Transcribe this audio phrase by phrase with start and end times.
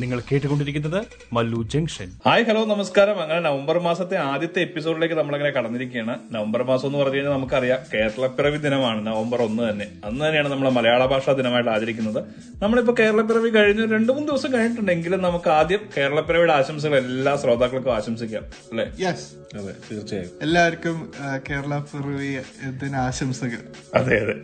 [0.00, 2.08] നിങ്ങൾ കേട്ടുകൊണ്ടിരിക്കുന്നത് Mallu junction.
[2.26, 3.22] Hi hello നമസ്കാരം.
[3.22, 6.18] അങ്ങനെ നവംബർ മാസത്തെ ആദ്യത്തെ എപ്പിസോഡിലേക്ക് നമ്മളങ്ങനെ കടന്നിരിക്കുകയാണ്.
[6.30, 9.86] നവംബർ മാസം എന്ന് പറഞ്ഞു കഴിഞ്ഞാൽ നമുക്കറിയാം കേരളപ്പിറവി ദിനമാണ് നവംബർ ഒന്ന് തന്നെ.
[10.04, 12.24] അന്ന് തന്നെയാണ് നമ്മൾ മലയാള ഭാഷാ ദിനമായിട്ട് ആചരിക്കുന്നത്.
[12.62, 18.86] നമ്മളിപ്പോൾ കേരളപ്പിറവി കഴിഞ്ഞ് രണ്ടു മൂന്ന് ദിവസം കഴിഞ്ഞിട്ടുണ്ടെങ്കിലും നമുക്ക് ആദ്യം കേരളപ്പിറവിയുടെ ആശംസകൾ എല്ലാ ശ്രോതാക്കൾക്കും ആശംസിക്കാം അല്ലേ?
[19.06, 20.30] യെസ് അതെ തീർച്ചയായും.
[20.42, 21.12] എല്ലാവർക്കും
[21.50, 23.58] കേരള പിറവി ആശംസകൾ.
[23.94, 24.34] അതെ അതെ.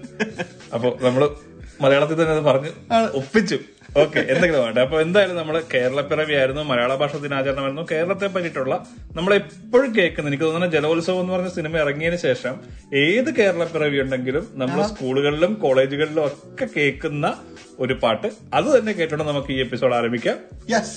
[0.74, 1.28] അപ്പൊ നമ്മൾ
[1.80, 2.70] മലയാളത്തിൽ തന്നെ അത് പറഞ്ഞ്
[3.16, 3.58] ഒപ്പിച്ചു.
[4.00, 4.78] ഓക്കെ എന്തെങ്കിലും വേണ്ട?
[4.86, 7.84] അപ്പൊ എന്തായാലും നമ്മൾ കേരളപ്പിറവി ആയിരുന്നു മലയാള ഭാഷ ദിനാചരണമായിരുന്നു.
[7.90, 8.74] കേരളത്തെ പറ്റിയിട്ടുള്ള
[9.16, 12.54] നമ്മൾ എപ്പോഴും കേൾക്കുന്നത് എനിക്ക് തോന്നുന്ന ജലോത്സവം എന്ന് പറഞ്ഞ സിനിമ ഇറങ്ങിയതിന് ശേഷം
[13.04, 17.34] ഏത് കേരളപ്പിറവി ഉണ്ടെങ്കിലും നമ്മൾ സ്കൂളുകളിലും കോളേജുകളിലും ഒക്കെ കേൾക്കുന്ന
[17.78, 18.30] ഒരു പാട്ട്.
[18.54, 20.38] അത് തന്നെ കേട്ടോണ്ട് നമുക്ക് ഈ എപ്പിസോഡ് ആരംഭിക്കാം.
[20.74, 20.96] യെസ്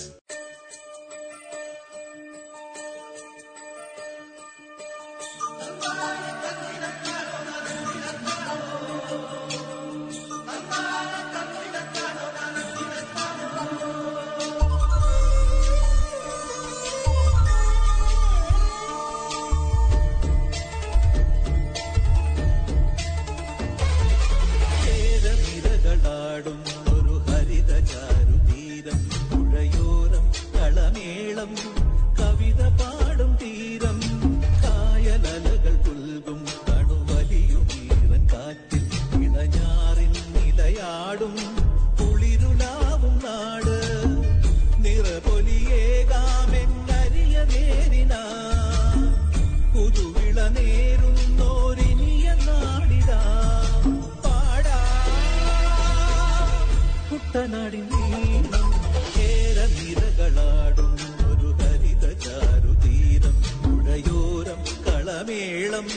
[57.46, 58.70] കുട്ടനാടിൻ നീളം
[59.16, 60.94] കേരനിരകളാടും
[61.32, 63.36] ഒരു ഹരിത ചാരുതീരം.
[63.66, 65.88] പുഴയോരം കളമേളം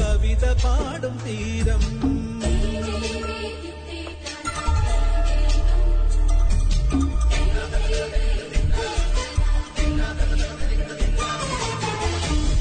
[0.00, 1.82] കവിത പാടും തീരം.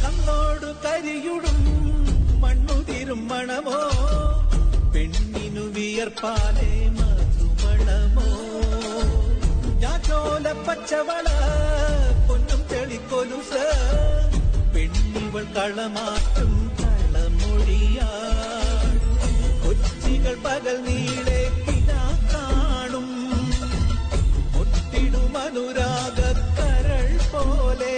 [0.04, 1.60] കണ്ണോട് കരിയുടും
[2.44, 3.80] മണ്ണുതിരും മണമോ?
[4.94, 6.72] പെണ്ണിനു വിയർപ്പാലേ
[10.42, 11.26] ഞാറ്റോല പച്ചവള
[12.28, 13.74] പൊന്നും തെളിക്കൊലുസ്.
[14.76, 18.10] പെണ്ണിവൾ കളമാറ്റും കളമൊഴിയാ
[19.64, 23.10] കൊച്ചികൾ പകൽ നീളെ കിനാ കാണും.
[25.36, 27.98] അനുരാഗക്കരൾ പോലെ.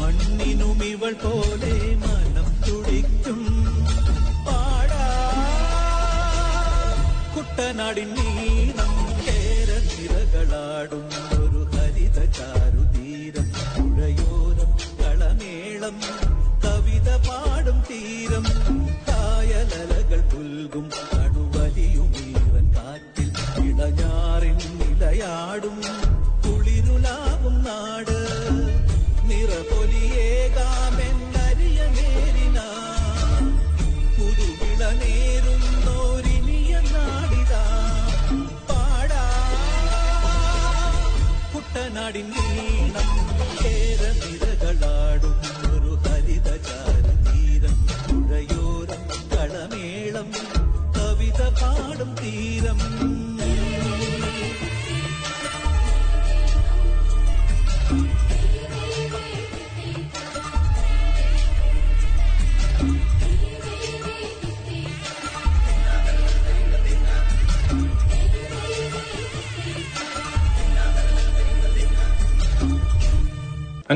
[0.00, 3.40] മണ്ണിനും ഇവൾ പോലെ മനം തുടിക്കും.
[4.46, 5.04] പാടാ.
[7.36, 8.55] കുട്ടനാടിൻ നീളം
[10.76, 11.35] കേരനിരകളാടും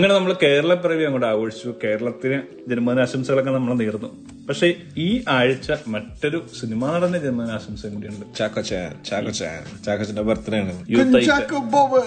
[0.00, 1.74] അങ്ങനെ നമ്മൾ കേരളപ്പിറവി അങ്ങോട്ട് ആഘോഷിച്ചു.
[1.84, 2.36] കേരളത്തിന്
[2.70, 4.29] ജന്മദിനാശംസകളൊക്കെ നമ്മൾ നേർന്നു.
[4.48, 4.68] പക്ഷെ
[5.06, 8.24] ഈ ആഴ്ച മറ്റൊരു സിനിമ സിനിമാ നടന്റെ ജന്മദിനാശംസയും കൂടിയുണ്ട്.
[8.38, 10.72] ചാക്കോച്ചാക്കോച്ചാക്കോച്ചന്റെ ബർത്ത്ഡേ ആണ്.
[10.92, 12.06] യൂത്ത് ഐക്കൺ കുഞ്ചാക്കോ ബോബൻ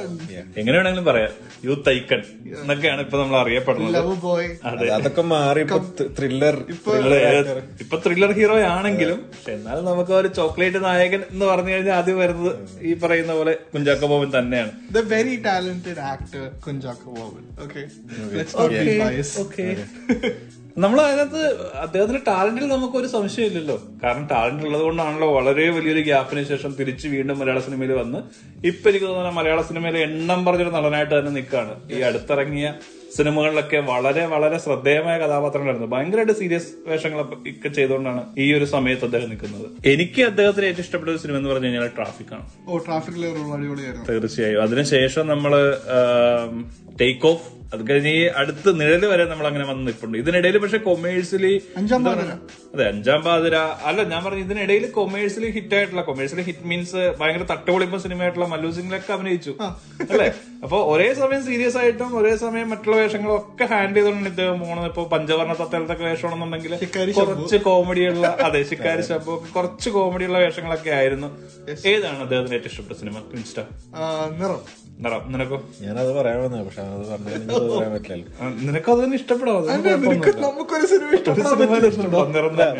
[0.59, 1.33] എങ്ങനെ വേണമെങ്കിലും പറയാം.
[1.67, 2.21] യൂത്ത് ഐക്കൺ
[2.61, 3.93] എന്നൊക്കെയാണ് ഇപ്പൊ നമ്മൾ അറിയപ്പെടുന്നത്.
[3.97, 4.49] ലവ് ബോയ്
[4.97, 5.79] അതൊക്കെ മാറി ഇപ്പൊ
[6.19, 6.57] ത്രില്ലർ
[7.85, 9.19] ഇപ്പൊ ത്രില്ലർ ഹീറോ ആണെങ്കിലും
[9.55, 12.51] എന്നാലും നമുക്ക് ഒരു ചോക്ലേറ്റ് നായകൻ എന്ന് പറഞ്ഞു കഴിഞ്ഞാൽ ആദ്യം വരുന്നത്
[12.89, 14.71] ഈ പറയുന്ന പോലെ കുഞ്ചാക്കോ ബോബൻ തന്നെയാണ്.
[14.97, 17.43] The very talented actor Kunjaka Boban.
[17.65, 17.85] Okay,
[18.37, 19.65] let's not okay
[20.81, 21.41] നമ്മൾ അതിനകത്ത്
[21.81, 27.07] അദ്ദേഹത്തിന്റെ ടാലന്റിൽ നമുക്ക് ഒരു സംശയം ഇല്ലല്ലോ കാരണം ടാലന്റ് ഉള്ളത് കൊണ്ടാണല്ലോ വളരെ വലിയൊരു ഗ്യാപ്പിന് ശേഷം തിരിച്ച്
[27.07, 28.19] വീണ്ടും മലയാള സിനിമയിൽ വന്ന്
[28.69, 32.69] ഇപ്പൊ എനിക്ക് തോന്നുന്ന മലയാള സിനിമയിലെ എണ്ണം പറഞ്ഞൊരു നടനായിട്ട് തന്നെ നിൽക്കുകയാണ് ഈ അടുത്തിറങ്ങിയ
[33.17, 35.89] സിനിമകളിലൊക്കെ വളരെ വളരെ ശ്രദ്ധേയമായ കഥാപാത്രങ്ങളായിരുന്നു.
[35.93, 39.67] ഭയങ്കരമായിട്ട് സീരിയസ് വേഷങ്ങളൊക്കെ ചെയ്തുകൊണ്ടാണ് ഈ ഒരു സമയത്ത് അദ്ദേഹം നിൽക്കുന്നത്.
[39.93, 43.19] എനിക്ക് അദ്ദേഹത്തിന് ഏറ്റവും ഇഷ്ടപ്പെട്ട ഒരു സിനിമ എന്ന് പറഞ്ഞു കഴിഞ്ഞാൽ ട്രാഫിക് ആണ് ഓ ട്രാഫിക്
[44.09, 44.61] തീർച്ചയായും.
[44.65, 45.53] അതിനുശേഷം നമ്മൾ
[47.01, 51.53] ടേക്ക് ഓഫ് അത് കഴിഞ്ഞ് ഈ അടുത്ത് നിഴൽ വരെ നമ്മൾ അങ്ങനെ വന്ന് നിൽപ്പുണ്ട് ഇതിനിടയിൽ പക്ഷെ കൊമേഴ്സ്യലി
[52.07, 52.33] പാതിര.
[52.73, 53.55] അതെ അഞ്ചാം പാതിര.
[53.89, 59.13] അല്ല ഞാൻ പറഞ്ഞു ഇതിനിടയിൽ കൊമേഴ്സ്യലി ഹിറ്റ് ആയിട്ടുള്ള കൊമേഴ്സ്യലി ഹിറ്റ് മീൻസ് ഭയങ്കര തട്ടുപൊളിപ്പ സിനിമയായിട്ടുള്ള മല്ലു സിംഗിലൊക്കെ
[59.17, 59.53] അഭിനയിച്ചു.
[60.11, 60.27] അല്ലെ?
[60.65, 65.03] അപ്പൊ ഒരേ സമയം സീരിയസ് ആയിട്ടും ഒരേ സമയം മറ്റുള്ള വേഷങ്ങളും ഒക്കെ ഹാൻഡിൽ ചെയ്തോണ്ട് ഇദ്ദേഹം പോണത് ഇപ്പൊ
[65.15, 66.73] പഞ്ചവർണ തത്തലത്തൊക്കെ വേഷമാണെന്നുണ്ടെങ്കിൽ
[67.19, 71.29] കുറച്ച് കോമഡിയുള്ള അതെ ശിക്കാരി ശബ്ദം കുറച്ച് കോമഡിയുള്ള വേഷങ്ങളൊക്കെ ആയിരുന്നു.
[71.93, 73.17] ഏതാണ് അദ്ദേഹത്തിന് ഏറ്റവും ഇഷ്ടപ്പെട്ട സിനിമ?
[73.39, 73.59] ഇൻസ്റ്റ
[74.41, 74.61] നിറം.
[75.27, 75.57] നിനക്കോ?
[75.81, 77.29] ഞാനത് പറയാൻ വന്നത് പക്ഷെ അത് പറഞ്ഞു
[77.69, 79.55] പറയാൻ പറ്റില്ലല്ലോ ആ, നിനക്ക് അത് തന്നെ ഇഷ്ടപ്പെടാം.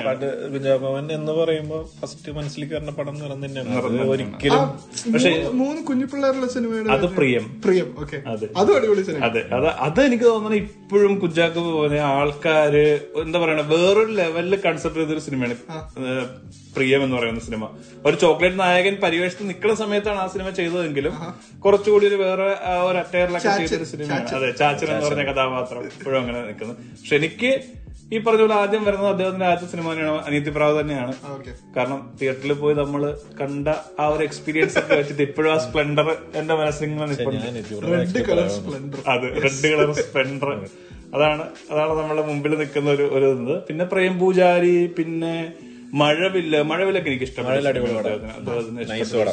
[0.02, 3.70] പണ്ട് കുഞ്ചാക്കോവൻ എന്ന് പറയുമ്പോ ഫസ്റ്റ് മനസ്സിൽ വരുന്ന പടം നിറം തന്നെയാണ്.
[4.08, 4.64] ഒരിക്കലും
[5.14, 7.46] പക്ഷെ മൂന്ന് കുഞ്ഞു പിള്ളേരുള്ള സിനിമയുടെ അത് പ്രിയം.
[7.66, 8.46] പ്രിയം ഓക്കെ അത്.
[8.74, 12.86] അടിപൊളി സിനിമ അതെ അത് അത് എനിക്ക് തോന്നുന്നത് ഇപ്പോഴും കുഞ്ചാക്കോ പോലെ ആൾക്കാര്
[13.24, 15.58] എന്താ പറയണ വേറൊരു ലെവലിൽ കൺസെപ്റ്റ് ചെയ്തൊരു സിനിമയാണ്.
[16.76, 17.64] പ്രിയം എന്ന് പറയുന്ന സിനിമ.
[18.06, 21.16] ഒരു ചോക്ലേറ്റ് നായകൻ പരിവേഷത്തിൽ നിൽക്കുന്ന സമയത്താണ് ആ സിനിമ ചെയ്തതെങ്കിലും
[21.66, 22.50] കുറച്ചുകൂടി ഒരു വേറെ
[22.84, 24.28] ഒരു അറ്റയറിലൊക്കെ ചെയ്ത ചെയ്തൊരു സിനിമയാണ്.
[24.38, 27.52] അതെ ചാച്ചൻ എന്ന് പറഞ്ഞ കഥാപാത്രം ഇപ്പോഴും അങ്ങനെ നിൽക്കുന്നത് പക്ഷെ എനിക്ക്
[28.06, 31.14] ഈ പറഞ്ഞ പോലെ ആദ്യം വരുന്നത് അദ്ദേഹത്തിന്റെ ആദ്യത്തെ സിനിമ തന്നെയാണ് അനിയത്തിപ്രാവ് തന്നെയാണ്.
[31.34, 31.52] ഓക്കെ.
[31.76, 33.02] കാരണം തിയേറ്ററിൽ പോയി നമ്മൾ
[33.40, 33.68] കണ്ട
[34.00, 36.10] ആ ഒരു എക്സ്പീരിയൻസ് ഒക്കെ വെച്ചിട്ട് ഇപ്പോഴും ആ സ്പ്ലെൻഡർ
[36.40, 37.48] എന്റെ മനസ്സിൽ ഇങ്ങനെ നിൽപ്പുണ്ട്
[37.94, 40.52] റെഡ് കളർ സ്പ്ലെൻഡർ അത് റെഡ് കളർ സ്പ്ലെൻഡർ
[41.16, 43.56] അതാണ് അതാണ് നമ്മുടെ മുമ്പിൽ നിൽക്കുന്ന ഒരു ഒരു ഇത്.
[43.68, 45.34] പിന്നെ പ്രേം പൂജാരി പിന്നെ
[45.94, 47.60] മഴവില്ല് മഴവില്ലൊക്കെ എനിക്ക് ഇഷ്ടപ്പെട്ട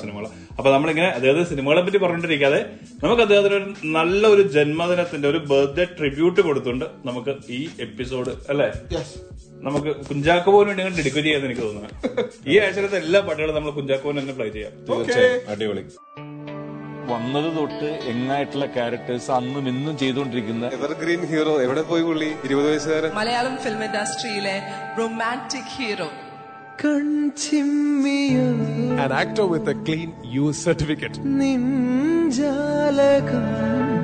[0.01, 0.27] സിനിമകൾ
[0.59, 2.61] അപ്പൊ നമ്മളിങ്ങനെ അതായത് സിനിമകളെ പറ്റി പറഞ്ഞിട്ടിരിക്കാതെ
[3.05, 8.73] നമുക്ക് അദ്ദേഹത്തിന് ഒരു നല്ല ഒരു ജന്മദിനത്തിന്റെ ഒരു ബർത്ത്ഡേ ട്രിബ്യൂട്ട് കൊടുത്തുകൊണ്ട് നമുക്ക് ഈ എപ്പിസോഡ് അല്ലെ?
[8.93, 9.19] യെസ്
[9.53, 11.89] നമുക്ക് കുഞ്ചാക്കോവിന് വേണ്ടി അങ്ങനെ ഡെഡിക്കേറ്റ് ചെയ്യാൻ എനിക്ക് തോന്നുന്നു.
[12.47, 14.73] ഈ ആഴ്ചയിലത്തെ എല്ലാ പാട്ടുകളും നമ്മൾ കുഞ്ചാക്കോവിന് തന്നെ പ്ലേ ചെയ്യാം.
[14.73, 15.51] തീർച്ചയായും.
[15.51, 15.85] അടിപൊളി.
[17.13, 22.33] വന്നത് തൊട്ട് എങ്ങായിട്ടുള്ള ക്യാരക്ടേഴ്സ് അന്നും ഇന്നും ചെയ്തുകൊണ്ടിരിക്കുന്ന എവർഗ്രീൻ ഹീറോ എവിടെ പോയി പുള്ളി?
[22.45, 23.15] ഇരുപത് വയസ്സുകാരൻ.
[23.15, 24.57] Malayalam film ഇൻഡസ്ട്രിയിലെ
[24.99, 26.11] romantic hero
[29.05, 31.17] An actor with a clean U certificate.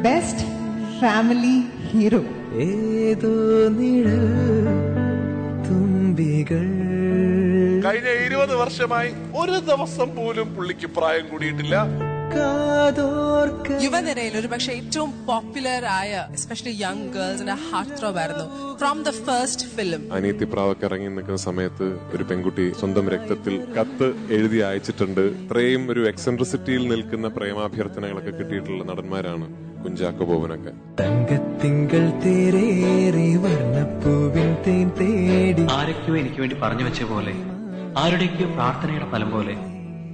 [0.07, 0.45] Best
[1.01, 1.57] family
[1.91, 2.21] hero
[2.67, 3.33] ഏതോ
[3.79, 4.27] നിഴൽ
[5.67, 6.67] തുമ്പികൾ.
[7.87, 11.77] കഴിഞ്ഞ ഇരുപത് വർഷമായി ഒരു ദിവസം പോലും പുള്ളിക്ക് പ്രായം കൂടിയിട്ടില്ല.
[13.85, 18.47] യുവനിരയിൽ ഒരു പക്ഷെ ഏറ്റവും പോപ്പുലർ ആയ എസ്പെഷ്യലി യങ് ഗേൾസിന്റെ ഹാർട്ട് ത്രോബ് ആയിരുന്നു.
[18.81, 24.61] From the first film Aniyathi പ്രാവൊക്കെ ഇറങ്ങി നിൽക്കുന്ന സമയത്ത് ഒരു പെൺകുട്ടി സ്വന്തം രക്തത്തിൽ കത്ത് എഴുതി
[24.69, 25.23] അയച്ചിട്ടുണ്ട്.
[25.43, 29.49] ഇത്രയും ഒരു എക്സെൻട്രിസിറ്റിയിൽ നിൽക്കുന്ന പ്രേമാഭ്യർത്ഥനകളൊക്കെ കിട്ടിയിട്ടുള്ള നടന്മാരാണ്
[29.85, 30.73] കുഞ്ചാക്കോ ബോബനൊക്കെ.
[31.03, 35.67] തങ്കത്തിങ്കൾ തേരേറി വർണപ്പൂവിൻ തേൻ തേടി.
[35.79, 37.35] ആരൊക്കെയോ എനിക്ക് വേണ്ടി പറഞ്ഞു വെച്ച പോലെ
[38.03, 39.57] ആരുടെയൊക്കെയോ പ്രാർത്ഥനയുടെ ഫലം പോലെ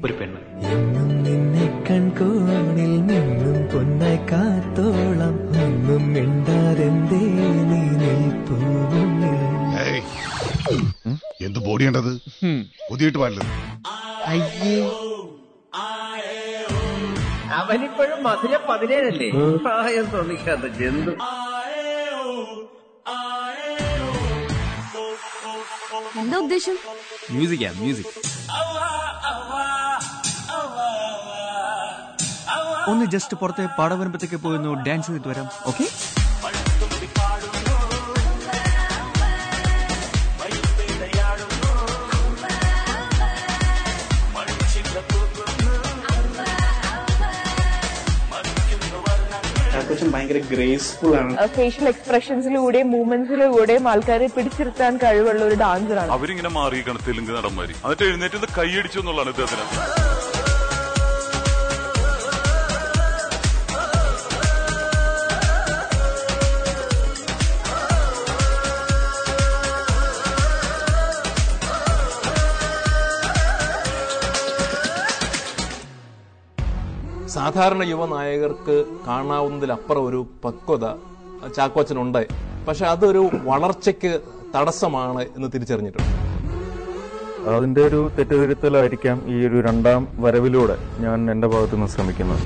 [0.06, 0.40] ഒരു പെണ്ണ്.
[1.92, 7.18] കൺകോണിൽ നിന്നും പൊന്നായി കാത്തോളം ഒന്നും മിണ്ടാതെന്തേ
[7.70, 8.56] നീ നിൽപ്പൂ
[11.46, 12.10] എന്ത് ബോഡിയേണ്ടത്
[12.88, 13.42] പുതിയിട്ട് പാടില്ല
[14.32, 14.74] അയ്യേ.
[17.60, 19.28] അവനിപ്പോഴും മധുര പതിനേഴല്ലേ?
[19.64, 21.14] പ്രായം തോന്നിക്കാത്ത ജന്തു.
[26.22, 26.76] എന്താ ഉദ്ദേശം?
[27.34, 28.12] മ്യൂസിക്കാ മ്യൂസിക്.
[32.92, 35.48] ഒന്ന് ജസ്റ്റ് പുറത്തെ പാടം വരുമ്പത്തേക്ക് പോയി ഒന്ന് ഡാൻസ് ചെയ്തിട്ട് വരാം.
[35.70, 35.86] ഓക്കെ
[50.14, 51.32] ഭയങ്കര ഗ്രേസ്ഫുൾ ആണ്.
[51.56, 57.74] ഫേഷ്യൽ എക്സ്പ്രഷൻസിലൂടെയും മൂവ്മെന്റ്സിലൂടെയും ആൾക്കാരെ പിടിച്ചിരുത്താൻ കഴിവുള്ള ഒരു ഡാൻസറാണ് അവരിങ്ങനെ മാറി തെലുങ്ക് നടന്മാരി.
[57.84, 59.66] എന്നിട്ട് എഴുന്നേറ്റ് നിന്ന് കൈയടിച്ചു എന്നുള്ളതാണ് ഇദ്ദേഹത്തിന്.
[77.42, 78.74] സാധാരണ യുവനായകർക്ക്
[79.06, 80.84] കാണാവുന്നതിലപ്പുറം ഒരു പക്വത
[81.56, 82.20] ചാക്കോച്ചനുണ്ട്.
[82.66, 84.12] പക്ഷെ അതൊരു വളർച്ചയ്ക്ക്
[84.54, 86.10] തടസ്സമാണ് എന്ന് തിരിച്ചറിഞ്ഞിട്ടുണ്ട്.
[87.54, 92.44] അതിന്റെ ഒരു തെറ്റുതിരുത്തലായിരിക്കാം ഈ ഒരു രണ്ടാം വരവിലൂടെ ഞാൻ എന്റെ ഭാഗത്തു നിന്ന് ശ്രമിക്കുന്നത്.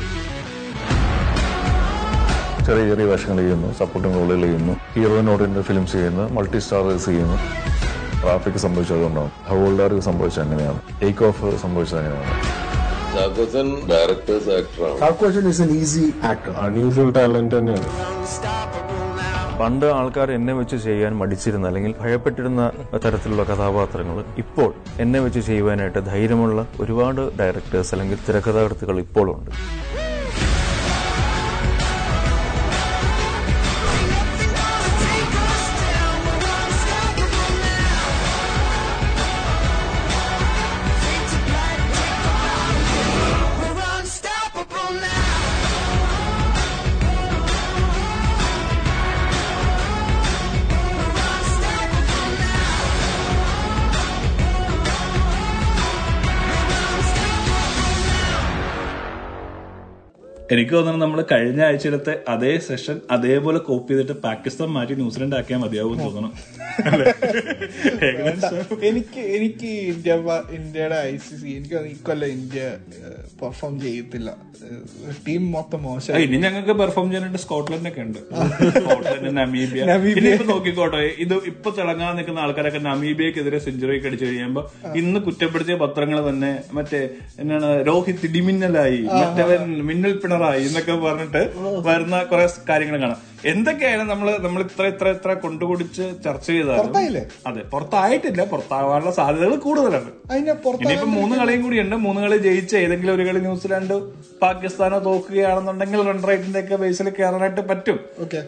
[2.66, 7.38] ചെറിയ ചെറിയ വേഷങ്ങൾ ചെയ്യുന്നു സപ്പോർട്ടിംഗ് റോളുകൾ ചെയ്യുന്നു ഹീറോയിനോടിന്റെ ഫിലിംസ് ചെയ്യുന്നു മൾട്ടി സ്റ്റാറേഴ്സ് ചെയ്യുന്നു.
[8.22, 12.32] ട്രാഫിക് സംഭവിച്ചതുകൊണ്ടാണ് ഹോൾഡാർക്ക് സംഭവിച്ചത് അങ്ങനെയാണ് ടേക്ക് ഓഫ് സംഭവിച്ചത് അങ്ങനെയാണ്.
[13.16, 17.88] ചാക്കോച്ചൻ ഡയറക്ടേഴ്സ് ആക്ടറാണ് Chackochan is an easy actor unusual talent തന്നെയാണ്.
[19.60, 22.62] പണ്ട് ആൾക്കാർ എന്നെ വെച്ച് ചെയ്യാൻ മടിച്ചിരുന്ന അല്ലെങ്കിൽ ഭയപ്പെട്ടിരുന്ന
[23.04, 24.68] തരത്തിലുള്ള കഥാപാത്രങ്ങൾ ഇപ്പോൾ
[25.00, 29.50] എന്നെ വെച്ച് ചെയ്യുവാനായിട്ട് ധൈര്യമുള്ള ഒരുപാട് ഡയറക്ടേഴ്സ് അല്ലെങ്കിൽ തിരക്കഥാകൃത്തുകൾ ഇപ്പോഴുണ്ട്
[60.52, 65.98] എനിക്ക് തോന്നുന്നു നമ്മൾ കഴിഞ്ഞ ആഴ്ചയിലത്തെ അതേ സെഷൻ അതേപോലെ കോപ്പി ചെയ്തിട്ട് പാകിസ്ഥാൻ മാറ്റി ന്യൂസിലൻഡ് ആക്കിയാൽ മതിയാവും
[66.04, 66.32] തോന്നണം
[68.88, 70.12] എനിക്ക് എനിക്ക് ഇന്ത്യ
[70.58, 72.62] ഇന്ത്യയുടെ ഐ സി സി എനിക്ക് ഇക്കൊല്ലം ഇന്ത്യ
[73.40, 74.28] പെർഫോം ചെയ്യത്തില്ല.
[75.26, 76.18] ടീം മൊത്തം മോശം.
[76.24, 78.20] ഇനി ഞങ്ങൾക്ക് പെർഫോം ചെയ്യാനായിട്ട് സ്കോട്ട്ലൻഡ് ഒക്കെ ഉണ്ട്.
[78.78, 79.82] Scotland Namibia.
[80.30, 84.62] ഇപ്പൊ നോക്കിക്കോട്ടെ ഇത് ഇപ്പൊ തിളങ്ങാൻ നിൽക്കുന്ന ആൾക്കാരൊക്കെ നമീബിയക്കെതിരെ സെഞ്ചുറി ഒക്കെ അടിച്ചു കഴിയുമ്പോ
[85.02, 87.02] ഇന്ന് കുറ്റപ്പെടുത്തിയ പത്രങ്ങൾ തന്നെ മറ്റേ
[87.42, 89.02] എന്നാണ് രോഹിത് ഇടിമിന്നലായി.
[89.20, 89.60] മറ്റവൻ
[89.90, 91.52] മിന്നൽ പിണറായി എന്നൊക്കെ പറഞ്ഞിട്ട്
[91.84, 93.36] വരുന്ന കുറെ കാര്യങ്ങൾ കാണാം.
[93.44, 97.26] എന്തൊക്കെയായാലും നമ്മൾ നമ്മൾ ഇത്ര ഇത്ര ഇത്ര കൊണ്ടുപിടിച്ച് ചർച്ച ചെയ്താലും പുറത്തായില്ലേ?
[97.46, 98.44] അതെ പുറത്തായിട്ടില്ല.
[98.44, 100.10] പുറത്താവാനുള്ള സാധ്യതകൾ കൂടുതലാണ്.
[100.82, 101.96] ഇനിയിപ്പോ മൂന്ന് കളിയും കൂടി ഉണ്ട്.
[101.96, 104.02] മൂന്ന് കളി ജയിച്ച ഏതെങ്കിലും ഒരു കളി ന്യൂസിലാൻഡ്
[104.42, 108.00] പാകിസ്ഥാനോ തോക്കുകയാണെന്നുണ്ടെങ്കിൽ റൺ റേറ്റിന്റെ ഒക്കെ ബേസിൽ കയറാനായിട്ട് പറ്റും.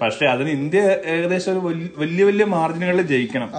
[0.02, 3.50] പക്ഷെ അതിന് ഇന്ത്യ ഏകദേശം ഒരു വലിയ- വലിയ വലിയ മാർജിനുകളിൽ ജയിക്കണം.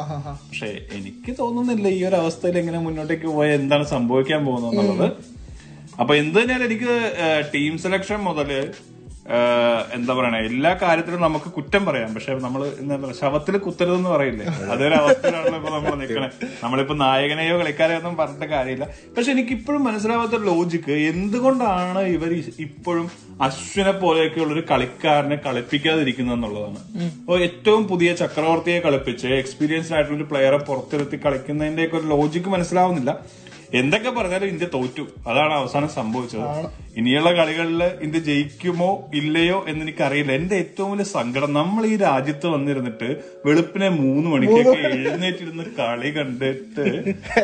[0.49, 5.38] പക്ഷെ എനിക്ക് തോന്നുന്നില്ല ഈ ഒരു അവസ്ഥയിൽ എങ്ങനെ മുന്നോട്ടേക്ക് പോയാൽ എന്താണ് സംഭവിക്കാൻ പോകുന്നത് എന്നുള്ളത്.
[6.01, 6.93] അപ്പൊ എന്ത് തന്നെയാലും എനിക്ക്
[7.55, 8.51] ടീം സെലക്ഷൻ മുതൽ
[9.95, 12.09] എന്താ പറയണേ എല്ലാ കാര്യത്തിലും നമുക്ക് കുറ്റം പറയാം.
[12.15, 14.45] പക്ഷെ നമ്മൾ എന്താ പറയുക ശവത്തിൽ കുത്തരുതെന്ന് പറയില്ലേ?
[14.73, 16.29] അതൊരു അവസ്ഥയിലാണല്ലോ ഇപ്പൊ നമ്മൾ നിൽക്കണേ
[16.61, 18.85] നമ്മളിപ്പോ നായകനെയോ കളിക്കാരെയോ ഒന്നും പറഞ്ഞിട്ട് കാര്യമില്ല.
[19.15, 22.31] പക്ഷെ എനിക്ക് ഇപ്പോഴും മനസ്സിലാവാത്ത ലോജിക്ക് എന്തുകൊണ്ടാണ് ഇവർ
[22.67, 23.05] ഇപ്പോഴും
[23.47, 26.81] അശ്വിനെ പോലെയൊക്കെയുള്ള ഒരു കളിക്കാരനെ കളിപ്പിക്കാതിരിക്കുന്നത് എന്നുള്ളതാണ്.
[27.19, 33.13] അപ്പൊ ഏറ്റവും പുതിയ ചക്രവർത്തിയെ കളിപ്പിച്ച് എക്സ്പീരിയൻസ്ഡ് ആയിട്ടുള്ള ഒരു പ്ലെയറെ പുറത്തിരുത്തി കളിക്കുന്നതിന്റെ ഒക്കെ ഒരു ലോജിക്ക് മനസ്സിലാവുന്നില്ല.
[33.73, 35.07] എന്തൊക്കെ പറഞ്ഞാലും ഇന്ത്യ തോറ്റു.
[35.27, 36.41] അതാണ് അവസാനം സംഭവിച്ചത്.
[36.97, 40.31] ഇനിയുള്ള കളികളിൽ ഇന്ത്യ ജയിക്കുമോ ഇല്ലയോ എന്ന് എനിക്കറിയില്ല.
[40.31, 46.85] എന്റെ ഏറ്റവും വലിയ സങ്കടം നമ്മൾ ഈ രാജ്യത്ത് വന്നിരുന്നിട്ട് വെളുപ്പിനെ മൂന്ന് മണിക്കൊക്കെ എഴുന്നേറ്റിരുന്ന് കളി കണ്ടിട്ട്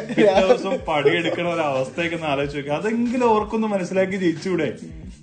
[0.07, 4.73] പിറ്റേ ദിവസം പടിയെടുക്കണ ഒരു അവസ്ഥയൊക്കെ ഒന്ന് ആലോചിച്ച് നോക്കുക അതെങ്കിലും ഓർക്കൊന്ന് മനസ്സിലാക്കി ജയിച്ചൂടെ?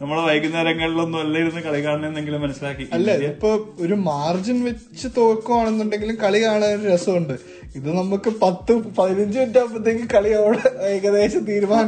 [0.02, 2.88] നമ്മളെ വൈകുന്നേരങ്ങളിലൊന്നും അല്ല ഇരുന്ന് കളി കാണണമെന്നെങ്കിലും മനസ്സിലാക്കി.
[2.92, 3.48] അല്ല ഇപ്പൊ
[3.80, 7.32] ഒരു മാർജിൻ വെച്ച് തോക്കുവാണെന്നുണ്ടെങ്കിലും കളി കാണാൻ രസമുണ്ട്.
[7.74, 11.82] ഇത് നമുക്ക് പത്ത് പതിനഞ്ച് മിനിറ്റ് ആകുമ്പോഴത്തേക്ക് കളി അവിടെ ഏകദേശം തീരുമാനം.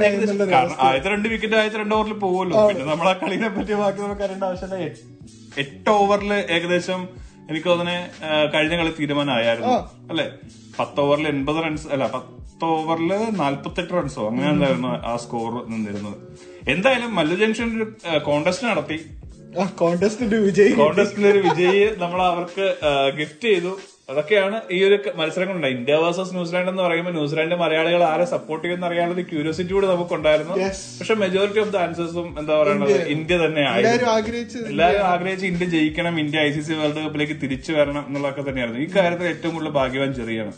[0.81, 4.45] ആദ്യത്തെ രണ്ട് വിക്കറ്റ് ആദ്യത്തെ രണ്ട് ഓവറിൽ പോകുമല്ലോ പിന്നെ നമ്മൾ ആ കളിനെ പറ്റി ബാക്കി നമുക്ക് അറിയേണ്ട
[4.45, 4.77] ആവശ്യമില്ല.
[5.59, 7.09] എട്ട്- ഓവറിൽ ഏകദേശം
[7.51, 8.11] എനിക്ക് അതിനെ
[8.55, 9.75] കഴിഞ്ഞ കളി തീരുമാനമായിരുന്നു
[10.11, 10.31] അല്ലെ?
[10.79, 16.54] പത്ത് ഓവറിൽ എൺപത് റൺസ് അല്ല പത്ത് ഓവറിൽ നാല്പത്തെട്ട് റൺസോ അങ്ങനെ എന്തായിരുന്നു ആ സ്കോർ നിന്നിരുന്നത്.
[16.73, 17.87] എന്തായാലും മല്ലു ജംഗ്ഷൻ ഒരു
[18.29, 18.99] കോണ്ടസ്റ്റ് നടത്തി.
[19.81, 20.71] കോണ്ടസ്റ്റിന്റെ വിജയി.
[20.79, 22.65] കോണ്ടസ്റ്റിന്റെ ഒരു വിജയി നമ്മൾ അവർക്ക്
[23.19, 23.73] ഗിഫ്റ്റ് ചെയ്തു.
[24.11, 29.23] അതൊക്കെയാണ് ഈ ഒരു മത്സരങ്ങളുണ്ട് ഇന്ത്യ വേഴ്സസ് ന്യൂസിലാൻഡ് എന്ന് പറയുമ്പോൾ ന്യൂസിലാൻഡ് മലയാളികൾ ആരെ സപ്പോർട്ട് ചെയ്യുന്ന അറിയാനുള്ള
[29.31, 30.55] ക്യൂരിയോസിറ്റി കൂടെ നമുക്കുണ്ടായിരുന്നു.
[30.99, 33.13] പക്ഷെ മെജോറിറ്റി ഓഫ് ദ ആൻസേഴ്സും എന്താ പറയുന്നത് ഇന്ത്യ.
[33.15, 38.05] ഇന്ത്യ തന്നെ എല്ലാവരും ആഗ്രഹിച്ചത് ആഗ്രഹിച്ച് ഇന്ത്യ ജയിക്കണം India I C C world കപ്പിലേക്ക് തിരിച്ചു വരണം
[38.09, 38.83] എന്നുള്ളതൊക്കെ തന്നെയായിരുന്നു.
[38.87, 40.53] ഈ കാര്യത്തിൽ ഏറ്റവും കൂടുതൽ ഭാഗ്യവാൻ ചെറിയാണ്.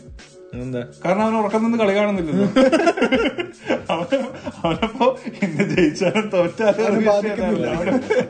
[0.55, 2.45] എന്താ കാരണം അവൻ ഉറക്കം നിന്ന് കളി കാണുന്നില്ലല്ലോ.
[2.45, 7.09] അവന് അവനപ്പോ ഇന്ന് ജയിച്ചാലും തോറ്റാലും.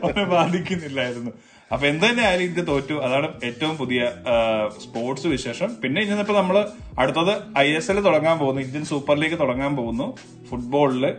[0.04, 1.30] അവന് ബാധിക്കുന്നില്ലായിരുന്നു.
[1.72, 2.94] അപ്പൊ എന്ത് തന്നെ ഇന്ത്യ തോറ്റു.
[2.94, 4.12] അതാണ് ഏറ്റവും പുതിയ
[4.84, 5.76] സ്പോർട്സ് വിശേഷം.
[5.82, 8.62] പിന്നെ ഇന്നിപ്പോ നമ്മൾ അടുത്തത് ഐ എസ് എൽ തുടങ്ങാൻ പോകുന്നു.
[8.62, 10.16] ഇന്ത്യൻ സൂപ്പർ ലീഗ് തുടങ്ങാൻ പോകുന്നു.
[10.50, 11.14] ഫുട്ബോളിൽ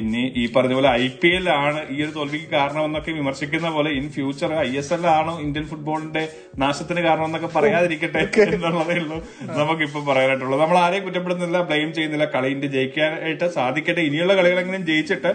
[0.00, 4.06] ഇനി ഈ പറഞ്ഞ പോലെ ഐ പി എൽ ആണ് ഈ ഒരു തോൽവിക്ക് കാരണമെന്നൊക്കെ വിമർശിക്കുന്ന പോലെ in
[4.16, 6.24] future I S L ആണോ ഇന്ത്യൻ ഫുട്ബോളിന്റെ
[6.62, 9.18] നാശത്തിന് കാരണമെന്നൊക്കെ പറയാതിരിക്കട്ടെ എന്നുള്ളതേ ഉള്ളൂ.
[9.60, 14.02] നമുക്കിപ്പോ പറയാനായിട്ടുള്ളൂ നമ്മൾ ആരെയും കുറ്റപ്പെടുന്നില്ല ബ്ലെയിം ചെയ്യുന്നില്ല കളി ഇന്ത്യ ജയിക്കാനായിട്ട് സാധിക്കട്ടെ.
[14.10, 15.32] ഇനിയുള്ള കളികളെങ്കിലും ജയിച്ചിട്ട്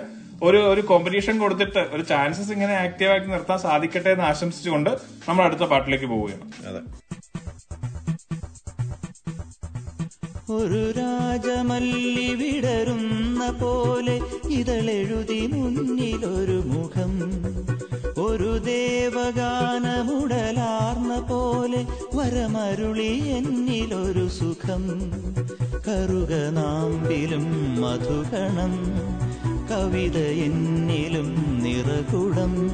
[0.48, 4.90] ഒരു ഒരു കോമ്പറ്റീഷൻ കൊടുത്തിട്ട് ഒരു ചാൻസസ് ഇങ്ങനെ ആക്റ്റീവ് ആക്കി നിർത്താൻ സാധിക്കട്ടെ എന്ന് ആശംസിച്ചുകൊണ്ട്
[5.28, 6.46] നമ്മൾ അടുത്ത പാട്ടിലേക്ക് പോവുകയാണ്.
[10.50, 17.20] ഒരു രാജമല്ലി വിടരുന്ന പോലെ ഇതളെഴുതി മുന്നിലൊരു മുഖം.
[18.22, 21.86] ഒരു ദേവഗാനമുടലാർന്ന പോലെ
[22.16, 25.12] വരമരുളി എന്നിലൊരു സുഖം.
[25.88, 28.74] കറുക നാമ്പിലും മധുഗണം
[29.72, 32.72] കവിത എന്നിലും നിറകുടം.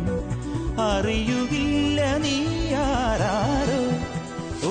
[0.79, 3.83] അറിയുകില്ല നീ ആരാരോ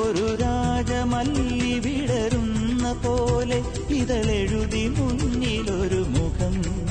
[0.02, 2.47] ഒരു രാജമല്ലി വിടരുന്ന
[2.92, 6.88] പോലെ ഇതളെഴുതി മുന്നിലൊരു മുഖം.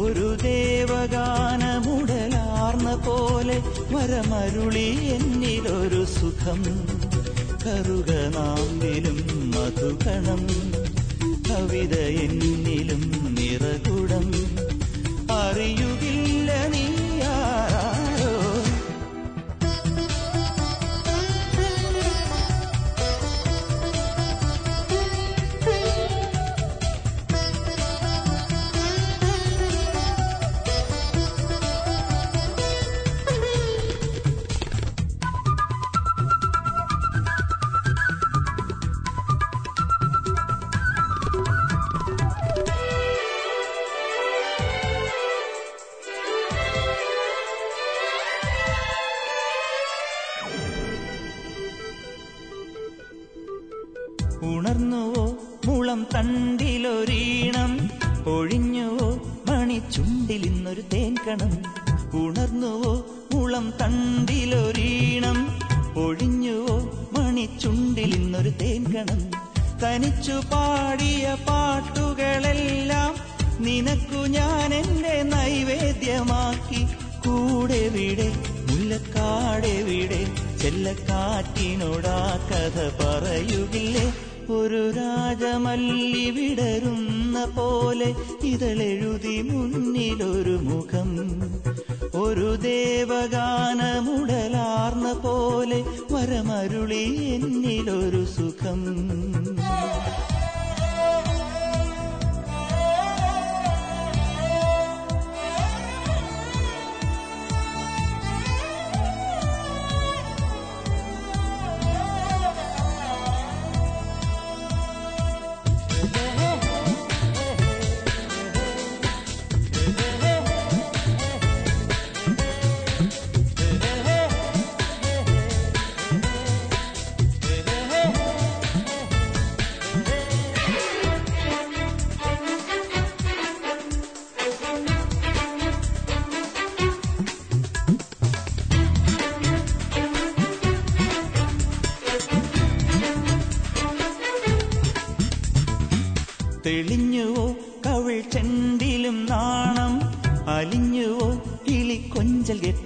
[0.00, 6.64] ഒരു ദേവഗാനമുടലാർന്ന പോലെ വരമരുളി എന്നിലൊരു സുഖം.
[7.66, 10.46] കറുക നാമ്പിലും മധുകണം
[11.50, 14.32] കവിത എന്നിലും നിറകുടം.
[15.32, 16.49] അറിയുകില്ല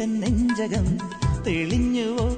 [0.07, 0.99] നെഞ്ചകം
[1.47, 2.34] തെളിഞ്ഞുവോ?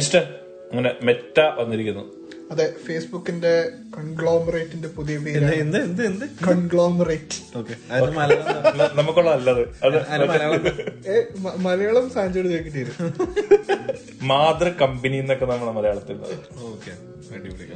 [0.00, 0.26] വിൻസ്റ്റൺ
[0.70, 2.02] അങ്ങനെ മെറ്റ വന്നിരിക്കുന്നു.
[2.52, 3.50] അതെ ഫേസ്ബുക്കിന്റെ
[3.96, 6.24] കൺഗ്ലോമറേറ്റിന്റെ പുതിയ എന്ത് എന്ത് എന്ത് എന്ത്?
[6.48, 7.38] കൺഗ്ലോമറേറ്റ്
[8.16, 8.90] മലയാളം?
[8.98, 9.62] നമുക്കുള്ള അല്ലത്
[12.12, 12.96] സാഞ്ചോട് ചോദിക്കേണ്ടി വരും.
[14.22, 16.42] മാതൃ കമ്പനി എന്നൊക്കെ നമ്മളെ മലയാളത്തിൽ പറയും.
[16.70, 16.92] ഓക്കെ
[17.34, 17.68] അടിപൊളി.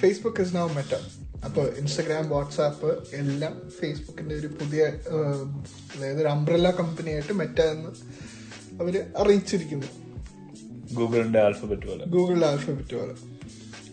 [0.00, 0.92] ഫേസ്ബുക്ക് ഇസ് നൗ മെറ്റ
[1.44, 4.82] അപ്പൊ ഇൻസ്റ്റഗ്രാം വാട്സാപ്പ് എല്ലാം ഫേസ്ബുക്കിന്റെ ഒരു പുതിയ
[5.96, 7.90] അതായത് ഒരു അംബ്രല്ല കമ്പനിയായിട്ട് മെറ്റ എന്ന്
[8.82, 9.88] അവർ അറിയിച്ചിരിക്കുന്നു.
[10.94, 12.04] ഗൂഗിളിന്റെ ആൽഫബറ്റ് പോലെ.
[12.04, 13.14] ഗൂഗിളിന്റെ ആൽഫബറ്റ് പോലെ.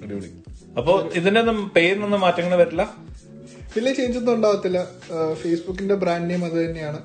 [0.03, 0.29] അടിപൊളി.
[0.77, 2.83] അപ്പൊ ഇതിന്റെ ഒന്നും പേരിനൊന്നും മാറ്റങ്ങൾ വരില്ല?
[3.77, 4.87] വലിയ ചേഞ്ച് ഒന്നും ഉണ്ടാവത്തില്ല.
[5.33, 6.99] ഫേസ്ബുക്കിന്റെ ബ്രാൻഡ് നെയിം അത് തന്നെയാണ്.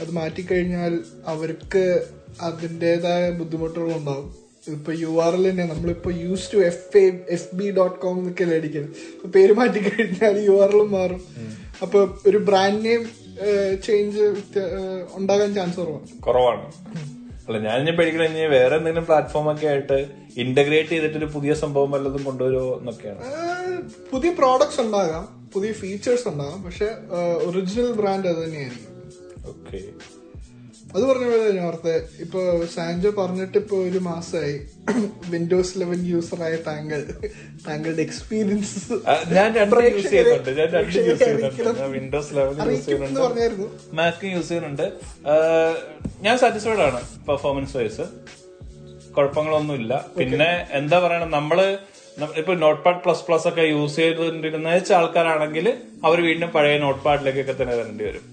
[0.00, 1.84] അത് മാറ്റിക്കഴിഞ്ഞാൽ അവർക്ക്
[2.40, 4.28] അതിന്റെതായ ബുദ്ധിമുട്ടുകൾ ഉണ്ടാവും.
[4.68, 8.90] ഇപ്പൊ യു ആർ എൽ തന്നെ നമ്മളിപ്പോ use to F F B dot com എന്നൊക്കെ അടിക്കുന്നത്
[9.14, 11.22] അപ്പൊ പേര് മാറ്റി കഴിഞ്ഞാൽ യു ആർ എല്ലും മാറും
[11.82, 13.04] അപ്പൊ ഒരു ബ്രാൻഡ് നെയിം
[13.86, 14.24] ചേഞ്ച്
[15.12, 16.08] ഉണ്ടാകാൻ ചാൻസ് കുറവാണ്.
[16.26, 16.64] കുറവാണ്.
[17.48, 19.98] അല്ല ഞാൻ ഇനി പേടിക്കണ ഇനി വേറെ എന്തെങ്കിലും പ്ലാറ്റ്ഫോം ഒക്കെ ആയിട്ട്
[20.36, 23.22] ഇന്റഗ്രേറ്റ് ചെയ്തിട്ട് ഒരു പുതിയ സംഭവം വല്ലതും കൊണ്ടുവരുമോ എന്നൊക്കെയാണ്.
[24.12, 26.88] പുതിയ പ്രോഡക്ട്സ് ഉണ്ടാകാം പുതിയ ഫീച്ചേഴ്സ് ഉണ്ടാകാം പക്ഷെ
[27.46, 28.94] ഒറിജിനൽ ബ്രാൻഡ് അത് തന്നെയായിരിക്കും.
[29.48, 29.80] ഓക്കെ
[30.94, 32.40] അത് പറഞ്ഞ പോലെ ഞാൻ ഓർത്തെ ഇപ്പൊ
[32.74, 34.54] സാൻജോ പറഞ്ഞിട്ട് ഇപ്പൊ ഒരു മാസമായി
[35.32, 37.00] വിൻഡോസ് ഇലവൻ യൂസർ ആയ താങ്കൾ.
[37.66, 38.80] താങ്കളുടെ എക്സ്പീരിയൻസ്
[39.36, 42.32] ഞാൻ രണ്ട് യൂസ് ചെയ്യുന്നുണ്ട് ഞാൻ രണ്ട് യൂസ് ചെയ്യുന്നുണ്ട് വിൻഡോസ്
[42.72, 43.62] യൂസ് ചെയ്യുന്നുണ്ട്
[44.00, 44.86] മാക്ക് യൂസ് ചെയ്യുന്നുണ്ട്.
[46.26, 48.06] ഞാൻ സാറ്റിസ്ഫൈഡ് ആണ് പെർഫോമൻസ് വൈസ്
[49.18, 49.92] കുഴപ്പങ്ങളൊന്നുമില്ല.
[50.18, 51.60] പിന്നെ എന്താ പറയണ നമ്മൾ
[52.40, 54.68] ഇപ്പൊ നോട്ട് പാഡ് പ്ലസ് പ്ലസ് ഒക്കെ യൂസ് ചെയ്തുകൊണ്ടിരുന്ന
[55.00, 55.66] ആൾക്കാരാണെങ്കിൽ
[56.06, 58.24] അവർ വീണ്ടും പഴയ നോട്ട് പാഡിലേക്കൊക്കെ തന്നെ വരേണ്ടി വരും.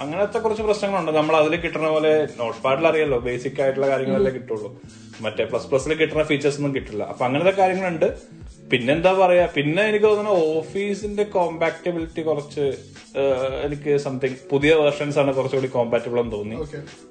[0.00, 1.12] അങ്ങനത്തെ കുറച്ച് പ്രശ്നങ്ങളുണ്ട്.
[1.12, 4.80] നമ്മൾ അതിൽ കിട്ടുന്ന പോലെ നോട്ട് പാഡിൽ അറിയാലോ ബേസിക് ആയിട്ടുള്ള കാര്യങ്ങളല്ലേ കിട്ടുള്ളൂ.
[5.20, 7.02] മറ്റേ പ്ലസ് പ്ലസിൽ കിട്ടുന്ന ഫീച്ചേഴ്സ് ഒന്നും കിട്ടില്ല.
[7.04, 8.08] അപ്പൊ അങ്ങനത്തെ കാര്യങ്ങളുണ്ട്.
[8.72, 12.64] പിന്നെന്താ പറയാ പിന്നെ എനിക്ക് തോന്നുന്നു ഓഫീസിന്റെ കോമ്പാക്റ്റബിലിറ്റി കുറച്ച്
[13.66, 16.56] എനിക്ക് സംതിങ് പുതിയ വേർഷൻസ് ആണ് കുറച്ചുകൂടി കോമ്പാറ്റബിൾ എന്ന് തോന്നി.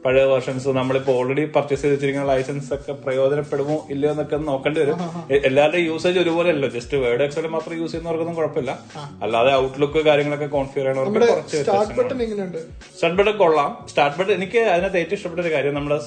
[0.06, 5.00] പഴയ വേർഷൻസ് നമ്മളിപ്പോ ഓൾറെഡി പർച്ചേസ് ചെയ്ത് വെച്ചിരിക്കുന്ന ലൈസൻസ് ഒക്കെ പ്രയോജനപ്പെടുമോ ഇല്ലയോ എന്നൊക്കെ നോക്കേണ്ടി വരും.
[5.50, 8.72] എല്ലാവരുടെയും യൂസേജ് ഒരുപോലെ അല്ലോ ജസ്റ്റ് വേർഡ് എക്സൽ മാത്രം യൂസ് ചെയ്യുന്നവർക്കൊന്നും കുഴപ്പമില്ല.
[9.24, 11.58] അല്ലാതെ ഔട്ട്ലുക്ക് കാര്യങ്ങളൊക്കെ കോൺഫിഗർ ചെയ്യണവർക്ക് കുറച്ച്.
[11.58, 12.22] ബട്ടൺ
[13.00, 13.72] സ്റ്റാർട്ട് ബട്ടൺ കൊള്ളാം.
[13.90, 16.00] സ്റ്റാർട്ട് ബട്ടൺ എനിക്ക് അതിനകത്ത് ഏറ്റവും ഇഷ്ടപ്പെട്ട ഒരു കാര്യം നമ്മുടെ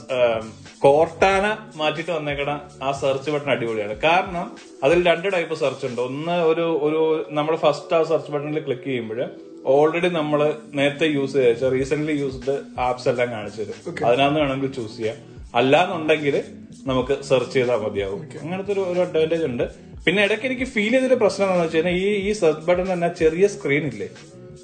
[0.86, 1.44] കോർട്ടാന
[1.82, 2.50] മാറ്റിട്ട് വന്നേക്കണ
[2.82, 3.96] ആ സെർച്ച് ബട്ടൺ അടിപൊളിയാണ്.
[4.08, 4.46] കാരണം
[4.86, 6.00] അതിൽ രണ്ട് ടൈപ്പ് സെർച്ച് ഉണ്ട്.
[6.08, 7.00] ഒന്ന് ഒരു ഒരു
[7.38, 9.22] നമ്മൾ ഫസ്റ്റ് ആ സെർച്ച് ബട്ടണിൽ ക്ലിക്ക് ചെയ്യുമ്പോൾ
[9.66, 14.06] ഓൾറെഡി നമ്മൾ നേരത്തെ യൂസ് ചെയ്ത റീസെന്റ് യൂസ്ഡ് ആപ്സ് എല്ലാം കാണിച്ചു തരും.
[14.06, 15.16] അതിനകത്ത് വേണമെങ്കിൽ ചൂസ് ചെയ്യാം.
[15.54, 16.42] അല്ലാന്നുണ്ടെങ്കിൽ
[16.86, 18.22] നമുക്ക് സെർച്ച് ചെയ്താൽ മതിയാവും.
[18.42, 19.90] അങ്ങനത്തെ ഒരു ഒരു അഡ്വാന്റേജ് ഉണ്ട്.
[20.04, 23.46] പിന്നെ ഇടയ്ക്ക് എനിക്ക് ഫീൽ ചെയ്തൊരു പ്രശ്നം എന്താണെന്ന് വെച്ച് കഴിഞ്ഞാൽ ഈ ഈ സെർച്ച് ബട്ടൺ തന്നെ ചെറിയ
[23.46, 24.08] സ്ക്രീൻ ഇല്ലേ?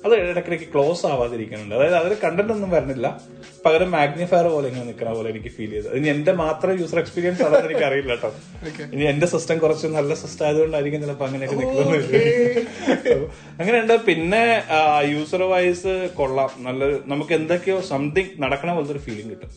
[0.05, 3.07] അത് ഇടയ്ക്കിടയ്ക്ക് ക്ലോസ് ആവാതിരിക്കുന്നുണ്ട് അതായത് അതിൽ കണ്ടന്റ് ഒന്നും വരുന്നില്ല.
[3.65, 5.95] പകരം മാഗ്നിഫയർ പോലെ ഇങ്ങനെ നിൽക്കുന്ന പോലെ എനിക്ക് ഫീൽ ചെയ്തത്.
[5.99, 8.31] ഇനി എന്റെ മാത്രം യൂസർ എക്സ്പീരിയൻസ് ആണെന്ന് എനിക്ക് അറിയില്ല കേട്ടോ.
[8.95, 13.25] ഇനി എന്റെ സിസ്റ്റം കുറച്ച് നല്ല സിസ്റ്റം ആയതുകൊണ്ടായിരിക്കും ചിലപ്പോൾ അങ്ങനെയൊക്കെ നിൽക്കുന്നത്
[13.61, 13.95] അങ്ങനെയുണ്ട്.
[14.09, 14.43] പിന്നെ
[15.15, 16.51] യൂസർ വൈസ് കൊള്ളാം.
[16.67, 19.51] നല്ലൊരു നമുക്ക് എന്തൊക്കെയോ സംതിങ് നടക്കണ പോലത്തെ ഒരു ഫീലിംഗ് കിട്ടും.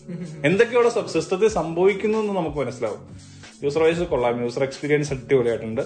[0.50, 0.84] എന്തൊക്കെയോ
[1.18, 3.04] സിസ്റ്റത്തിൽ സംഭവിക്കുന്നു എന്ന് നമുക്ക് മനസ്സിലാവും.
[3.66, 4.36] യൂസർ വൈസ് കൊള്ളാം.
[4.46, 5.84] യൂസർ എക്സ്പീരിയൻസ് അടിപൊളിയായിട്ടുണ്ട്.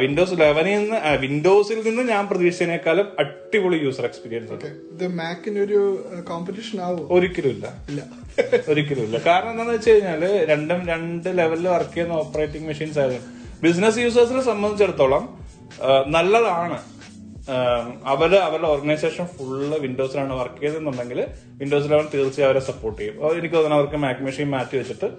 [0.00, 5.78] വിൻഡോസ് ലെവനിൽ നിന്ന് വിൻഡോസിൽ നിന്ന് ഞാൻ പ്രതീക്ഷിച്ചതിനേക്കാളും അടിപൊളി യൂസർ എക്സ്പീരിയൻസ് ഉണ്ട് മാക്കിന് ഒരു
[6.28, 7.04] കോമ്പറ്റീഷൻ ആവും?
[7.10, 7.66] ഒരിക്കലും ഇല്ല.
[8.72, 9.16] ഒരിക്കലും ഇല്ല.
[9.26, 13.22] കാരണം എന്താണെന്ന് വെച്ച് കഴിഞ്ഞാൽ രണ്ടും രണ്ട് ലെവലിൽ വർക്ക് ചെയ്യുന്ന ഓപ്പറേറ്റിംഗ് മെഷീൻസ് ആയിരുന്നു
[13.62, 15.24] ബിസിനസ് യൂസേഴ്സിനെ സംബന്ധിച്ചിടത്തോളം
[16.08, 16.78] നല്ലതാണ്.
[18.04, 21.26] അവർ അവരുടെ ഓർഗനൈസേഷൻ ഫുള്ള് വിൻഡോസിലാണ് വർക്ക് ചെയ്തെന്നുണ്ടെങ്കിൽ
[21.60, 23.38] വിൻഡോസ് ഇലവൻ തീർച്ചയായും അവരെ സപ്പോർട്ട് ചെയ്യും.
[23.38, 25.10] എനിക്ക് തോന്നുന്നു അവർക്ക് മാക് മെഷീൻ മാറ്റി വെച്ചിട്ട്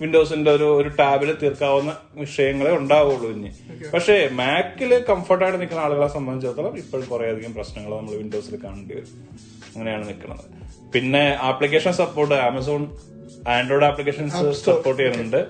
[0.00, 3.50] വിൻഡോസിന്റെ ഒരു ഒരു ടാബിൽ തീർക്കാവുന്ന വിഷയങ്ങളെ ഉണ്ടാവുള്ളൂ ഇനി.
[3.94, 9.28] പക്ഷേ മാക്കിൽ കംഫർട്ടായിട്ട് നിൽക്കുന്ന ആളുകളെ സംബന്ധിച്ചിടത്തോളം ഇപ്പോഴും കുറെ അധികം പ്രശ്നങ്ങൾ നമ്മൾ വിൻഡോസിൽ കാണേണ്ടി വരും.
[9.74, 10.44] അങ്ങനെയാണ് നിൽക്കുന്നത്.
[10.92, 12.82] പിന്നെ application support Amazon
[13.48, 15.40] Android applications support ചെയ്യുന്നുണ്ട്.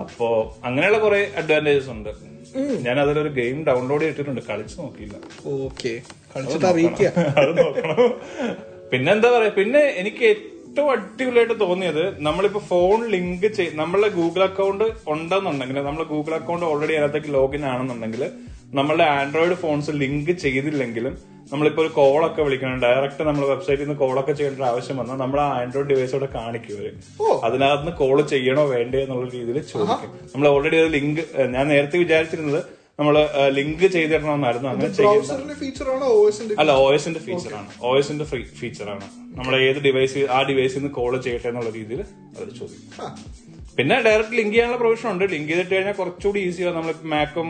[0.00, 2.10] അപ്പോ അങ്ങനെയുള്ള കുറെ അഡ്വാന്റേജസ് ഉണ്ട്.
[2.58, 4.40] ഞാൻ അതിലൊരു ഗെയിം ഡൗൺലോഡ് ചെയ്തിട്ടുണ്ട്.
[4.40, 5.16] കളിച്ചു നോക്കിയില്ല.
[5.46, 6.00] ഓക്കെ.
[7.38, 8.12] അത് നോക്കണം.
[8.92, 15.76] പിന്നെന്താ പറയാ പിന്നെ എനിക്ക് ഏറ്റവും അടിപൊളിയായിട്ട് തോന്നിയത് നമ്മളിപ്പോ ഫോൺ ലിങ്ക് ചെയ്ത് നമ്മളെ ഗൂഗിൾ അക്കൗണ്ട് ഉണ്ടെന്നുണ്ടെങ്കിൽ
[15.76, 18.32] നമ്മളെ ഗൂഗിൾ അക്കൗണ്ട് ഓൾറെഡി അതിനകത്തേക്ക് ലോഗിൻ ആണെന്നുണ്ടെങ്കിൽ
[18.68, 21.14] നമ്മളുടെ ആൻഡ്രോയിഡ് ഫോൺസ് ലിങ്ക് ചെയ്തില്ലെങ്കിലും
[21.52, 25.90] നമ്മളിപ്പോ ഒരു കോളൊക്കെ വിളിക്കണം ഡയറക്റ്റ് നമ്മൾ വെബ്സൈറ്റിൽ നിന്ന് കോളൊക്കെ ചെയ്യേണ്ട ആവശ്യം വന്നാൽ നമ്മൾ ആ ആൻഡ്രോയിഡ്
[25.92, 26.90] ഡിവൈസ് കാണിക്കും അവർ
[27.46, 30.10] അതിനകത്ത് നിന്ന് കോൾ ചെയ്യണോ വേണ്ടേ എന്നുള്ള രീതിയിൽ ചോദിക്കും.
[30.32, 31.22] നമ്മൾ ഓൾറെഡി അത് ലിങ്ക്
[31.54, 32.60] ഞാൻ നേരത്തെ വിചാരിച്ചിരുന്നത്
[32.98, 33.16] നമ്മൾ
[33.56, 35.18] ലിങ്ക് ചെയ്തിടണമെന്നായിരുന്നു അങ്ങനെ ചെയ്യുന്നത്
[36.62, 38.26] അല്ല ഒ എസിന്റെ ഫീച്ചറാണ് ഒ എസിന്റെ
[38.60, 42.02] ഫീച്ചറാണ് നമ്മൾ ഏത് ഡിവൈസ് ആ ഡിവൈസിൽ നിന്ന് കോൾ ചെയ്യട്ടെ എന്നുള്ള രീതിയിൽ
[42.36, 42.90] അവർ ചോദിക്കും.
[43.78, 45.24] പിന്നെ ഡയറക്റ്റ് ലിങ്ക് ചെയ്യാനുള്ള പ്രൊവിഷൻ ഉണ്ട്.
[45.32, 47.48] ലിങ്ക് ചെയ്തിട്ട് കഴിഞ്ഞാൽ കുറച്ചുകൂടി ഈസിയാണ് നമ്മൾ മാക്കും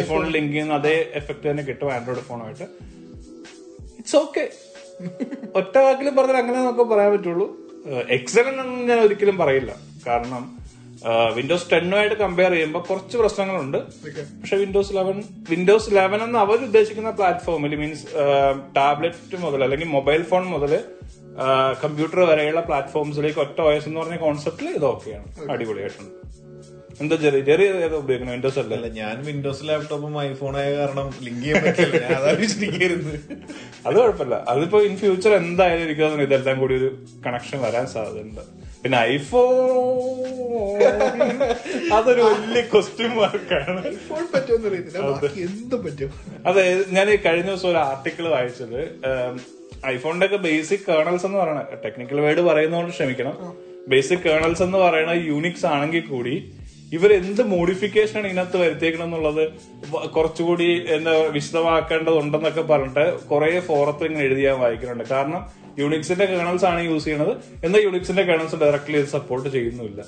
[0.00, 2.66] ഐഫോണിൽ ലിങ്ക് ചെയ്യുന്ന അതേ എഫക്ട് തന്നെ കിട്ടും ആൻഡ്രോയിഡ് ഫോണുമായിട്ട്
[3.98, 4.44] ഇറ്റ്സ് ഓക്കെ
[5.60, 7.46] ഒറ്റ വാക്കിലും പറഞ്ഞാൽ അങ്ങനെ നമുക്ക് പറയാൻ പറ്റുള്ളൂ.
[8.18, 9.72] എക്സലന്റ് എന്ന് ഞാൻ ഒരിക്കലും പറയില്ല.
[10.06, 10.44] കാരണം
[11.36, 13.78] വിൻഡോസ് ടെന്നുമായിട്ട് കമ്പയർ ചെയ്യുമ്പോൾ കുറച്ച് പ്രശ്നങ്ങളുണ്ട്.
[14.40, 15.18] പക്ഷെ വിൻഡോസ് ഇലവൻ
[15.50, 18.06] വിൻഡോസ് ഇലവൻ എന്ന് അവർ ഉദ്ദേശിക്കുന്ന പ്ലാറ്റ്ഫോമിൽ മീൻസ്
[18.78, 20.72] ടാബ്ലറ്റ് മുതൽ അല്ലെങ്കിൽ മൊബൈൽ ഫോൺ മുതൽ
[21.82, 25.28] കമ്പ്യൂട്ടർ വരെയുള്ള പ്ലാറ്റ്ഫോംസിലേക്ക് ഒറ്റ ഓയസ് എന്ന് പറഞ്ഞ കോൺസെപ്റ്റിൽ ഇതൊക്കെയാണ്.
[25.54, 26.14] അടിപൊളിയായിട്ടുണ്ട്.
[27.02, 28.88] എന്താ ചെറിയ ചെറിയ ഏതാ ഉപയോഗിക്കുന്നത് വിൻഡോസ് അല്ലേ?
[29.00, 32.04] ഞാൻ വിൻഡോസ് ലാപ്ടോപ്പും ഐഫോൺ ആയ കാരണം ലിങ്ക് ചെയ്യാൻ പറ്റില്ല
[33.86, 34.36] അത് കുഴപ്പമില്ല.
[34.52, 36.88] അതിപ്പോ ഇൻ ഫ്യൂച്ചർ എന്തായാലും എനിക്ക് തോന്നുന്നു ഇതെല്ലാം കൂടി ഒരു
[37.26, 38.42] കണക്ഷൻ വരാൻ സാധ്യതയുണ്ട്.
[38.82, 39.52] പിന്നെ ഐഫോൺ
[41.98, 43.80] അതൊരു വലിയ ക്വസ്റ്റ്യൻ മാർക്കാണ്
[45.46, 46.10] എന്തും പറ്റും.
[46.46, 46.64] അതെ
[46.96, 48.80] ഞാൻ കഴിഞ്ഞ ദിവസം ഒരു ആർട്ടിക്കിൾ വായിച്ചത്.
[49.86, 53.56] ഐഫോണിന്റെ ഒക്കെ ബേസിക് കേണൽസ് എന്ന് പറയണ ടെക്നിക്കൽ വേർഡ് പറയുന്നതുകൊണ്ട് ക്ഷമിക്കണം.
[53.88, 56.52] ബേസിക് കേണൽസ് എന്ന് പറയുന്നത് യൂണിക്സ് ആണെങ്കിൽ കൂടി
[56.96, 59.42] ഇവർ എന്ത് മോഡിഫിക്കേഷൻ ആണ് ഇതിനകത്ത് വരുത്തിയേക്കണം എന്നുള്ളത്
[60.16, 65.04] കുറച്ചുകൂടി എന്താ വിശദമാക്കേണ്ടതുണ്ടെന്നൊക്കെ പറഞ്ഞിട്ട് കുറെ ഫോറത്ത് ഇങ്ങനെ എഴുതി ഞാൻ വായിക്കുന്നുണ്ട്.
[65.14, 65.42] കാരണം
[65.78, 67.32] യൂണിക്സിന്റെ കേണൽസ് ആണ് യൂസ് ചെയ്യുന്നത്
[67.64, 70.00] എന്നാൽ യൂണിക്സിന്റെ കേണൽസ് ഡയറക്ട്ലി സപ്പോർട്ട് ചെയ്യുന്നില്ല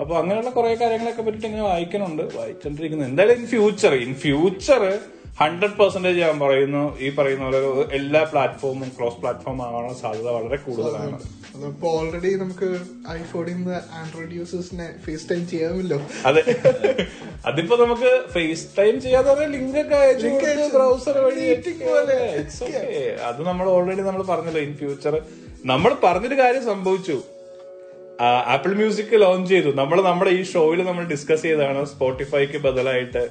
[0.00, 2.22] അപ്പൊ അങ്ങനെയുള്ള കുറെ കാര്യങ്ങളൊക്കെ പറ്റിയിട്ട് ഇങ്ങനെ വായിക്കുന്നുണ്ട്.
[2.36, 3.04] വായിച്ചോണ്ടിരിക്കുന്നു.
[3.10, 4.82] എന്തായാലും in future in future
[5.40, 6.84] hundred percentage ഞാൻ പറയുന്നു.
[7.04, 7.60] ഈ പറയുന്ന പോലെ
[7.98, 11.18] എല്ലാ പ്ലാറ്റ്ഫോമും ക്രോസ് പ്ലാറ്റ്ഫോം ആവാനുള്ള സാധ്യത വളരെ കൂടുതലാണ്.
[11.54, 12.68] അതിപ്പോ ഓൾറെഡി നമുക്ക്
[13.10, 16.02] ഐഫോണിൽ നിന്ന് ആൻഡ്രോയിഡ് യൂസേഴ്സിനെ ഫേസ് ടൈം ചെയ്യാമല്ലോ.
[16.26, 16.56] അതെ.
[17.46, 21.46] അതിപ്പോ നമുക്ക് ഫേസ് ടൈം ചെയ്യാതെ ലിങ്ക് ഒക്കെ ബ്രൗസർ വഴി.
[23.22, 25.22] അത് നമ്മൾ ഓൾറെഡി നമ്മൾ പറഞ്ഞല്ലോ ഇൻ ഫ്യൂച്ചർ
[25.64, 27.22] നമ്മൾ പറഞ്ഞൊരു കാര്യം സംഭവിച്ചു.
[28.46, 29.70] ആപ്പിൾ മ്യൂസിക് ലോഞ്ച് ചെയ്തു.
[29.70, 33.28] നമ്മൾ നമ്മുടെ ഈ ഷോയിൽ നമ്മൾ ഡിസ്കസ് ചെയ്തതാണ് സ്പോട്ടിഫൈക്ക് ബദലായിട്ട്.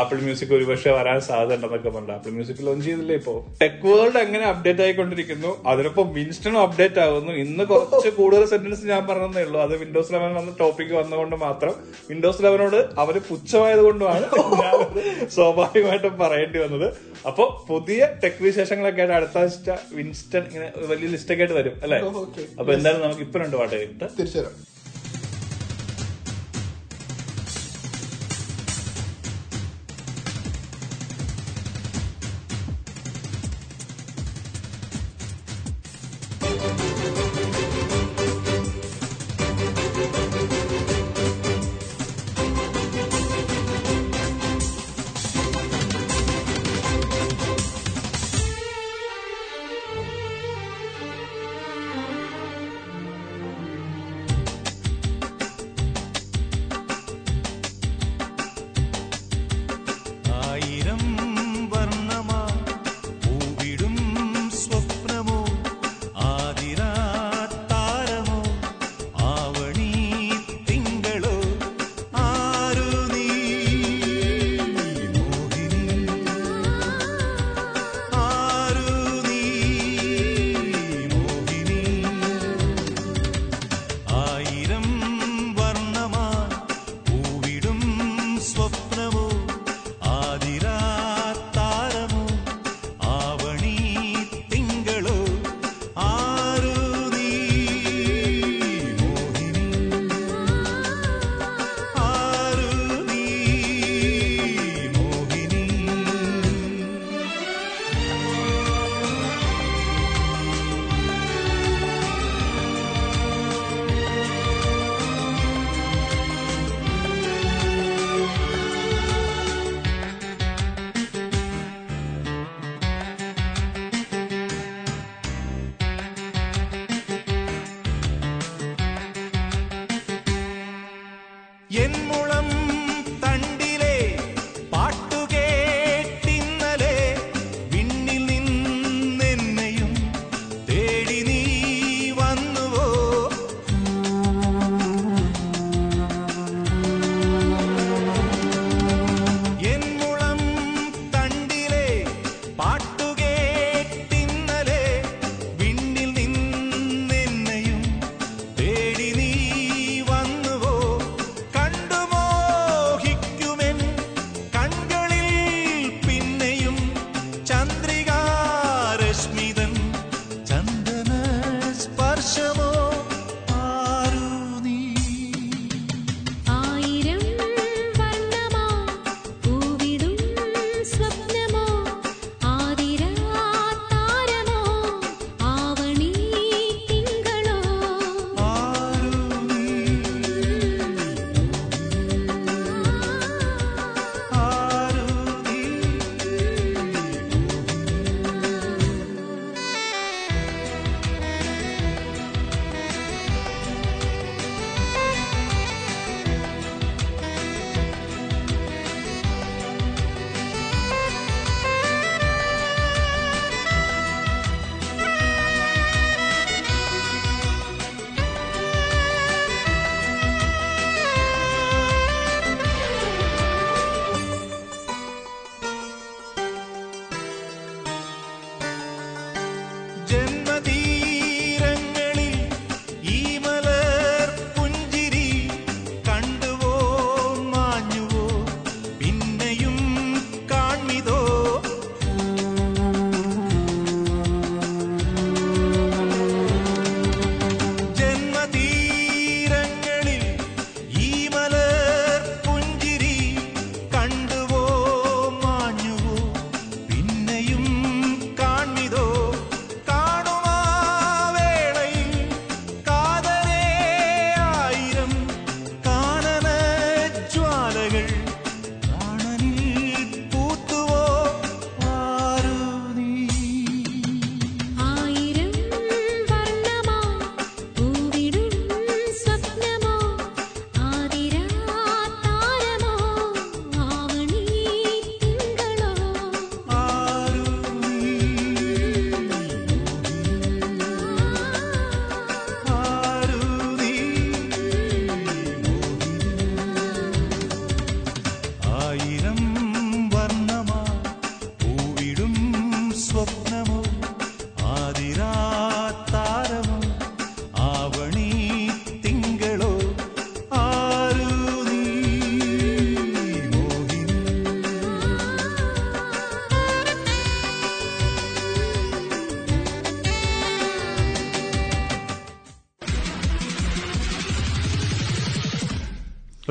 [0.00, 3.34] ആപ്പിൾ മ്യൂസിക് ഒരുപക്ഷെ വരാൻ സാധ്യത ഉണ്ടെന്നൊക്കെ പറഞ്ഞു ആപ്പിൾ മ്യൂസിക് ലോഞ്ച് ചെയ്തില്ലേ ഇപ്പോ?
[3.62, 5.50] ടെക് വേൾഡ് അങ്ങനെ അപ്ഡേറ്റ് ആയിക്കൊണ്ടിരിക്കുന്നു?
[5.72, 9.60] അതിനൊപ്പം വിൻസ്റ്റണും അപ്ഡേറ്റ് ആകുന്നു ഇന്ന് കുറച്ച് കൂടുതൽ സെന്റൻസ് ഞാൻ പറഞ്ഞതേ ഉള്ളൂ.
[9.66, 11.74] അത് വിൻഡോസ് ലെവൻ വന്ന ടോപ്പിക് വന്നുകൊണ്ട് മാത്രം.
[12.10, 14.26] വിൻഡോസ് ലെവനോട് അവർ പുച്ഛമായത് കൊണ്ടുമാണ്
[15.36, 16.88] സ്വാഭാവികമായിട്ടും പറയേണ്ടി വന്നത്.
[17.30, 22.00] അപ്പൊ പുതിയ ടെക് വിശേഷങ്ങളൊക്കെ ആയിട്ട് അടുത്ത ആഴ്ച വിൻസ്റ്റൺ ഇങ്ങനെ വലിയ ലിസ്റ്റൊക്കെ ആയിട്ട് വരും അല്ലെ.
[22.60, 24.54] അപ്പൊ എന്തായാലും നമുക്ക് ഇപ്പൊ രണ്ട് പാട്ട് കേട്ട് തിരിച്ചുതരാം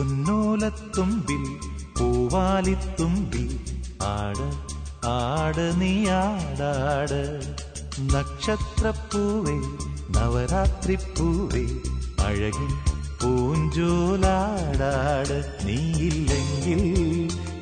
[0.00, 1.42] പൊന്നോലത്തുമ്പിൽ
[1.98, 3.58] പൂവാലിത്തുമ്പിൽ
[4.02, 4.46] ആട്
[5.06, 7.42] ആട് നീ ആടാട്.
[7.98, 9.58] നവരാത്രി
[10.10, 11.66] നവരാത്രിപ്പൂവേ
[12.24, 12.72] അഴകിൻ
[13.22, 15.64] പൂഞ്ചോലാടാട്.
[15.64, 16.82] നീയില്ലെങ്കിൽ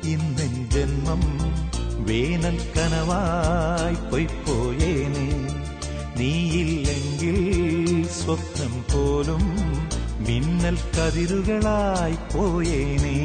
[0.03, 1.21] ഇന്നെൻ ജന്മം
[2.05, 5.27] വേനൽ കനവായി പൊയ്പോയേനെ
[6.17, 9.68] നീയില്ലെങ്കിൽ സ്വപ്നം പോലും
[10.29, 13.21] മിന്നൽ കതിരുകളായി പോയേനേ.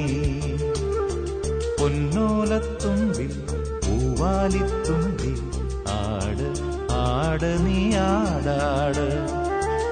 [1.81, 3.43] പൊന്നോലത്തുമ്പിൽ
[3.85, 5.41] പൂവാലിത്തുമ്പിൽ
[5.89, 6.49] ആട്
[6.93, 9.27] ആട് നീ ആടാട്.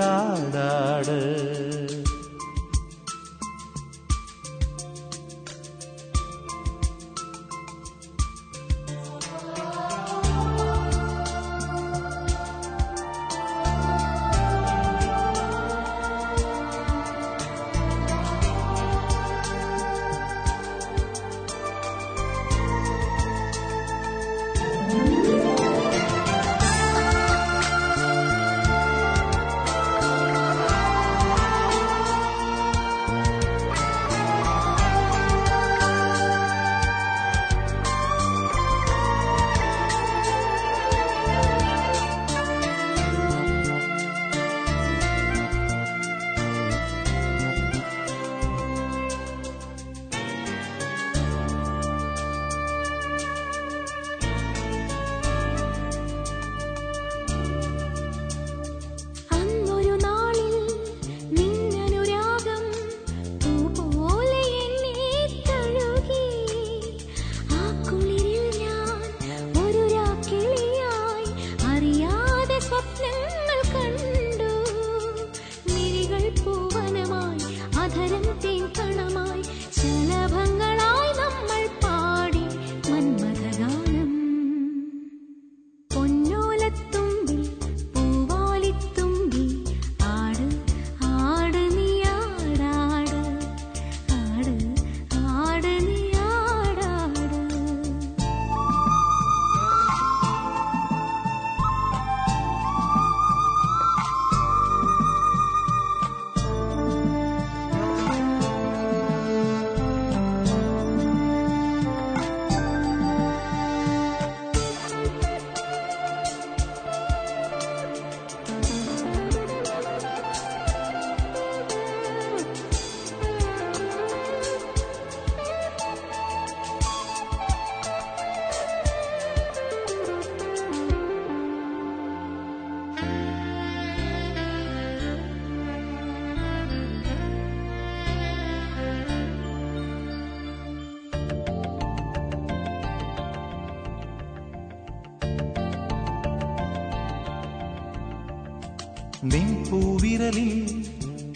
[150.27, 150.61] പൂവിരലിൽ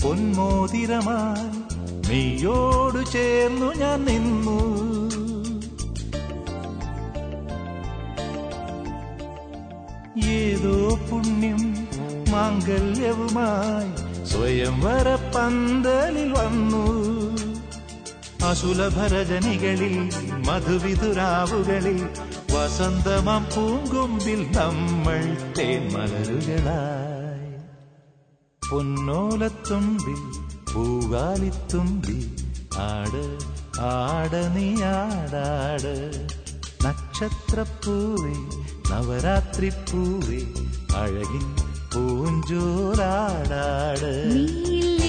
[0.02, 1.48] പൊന്മോതിരമായി
[2.08, 4.56] നീയോടു ചേർന്നു ഞാൻ നിന്നു.
[10.36, 10.76] ഏതോ
[11.08, 11.60] പുണ്യം
[12.32, 13.90] മാംഗല്യവുമായി
[14.26, 16.84] സ്വയംവര പന്തലിൽ വന്നു.
[18.50, 19.96] അസുലഭരജനികളിൽ
[20.48, 22.00] മധുവിതുരാവുകളിൽ
[22.54, 25.20] വസന്തമം പൂങ്കൊമ്പിൽ നമ്മൾ
[25.58, 27.09] തേന്മലരുകളായി
[28.70, 30.22] പൊന്നോലത്തുമ്പിൽ
[30.72, 32.30] പൂവാലിത്തുമ്പി
[32.78, 33.38] ആട്
[33.80, 36.20] ആട നീ ആടാട്.
[38.90, 40.40] നവരാത്രി പൂവേ
[40.96, 41.56] അഴകിൻ
[41.92, 44.34] പൂഞ്ചോലാടാട്.
[44.34, 44.99] നീയില്ലെങ്കിൽ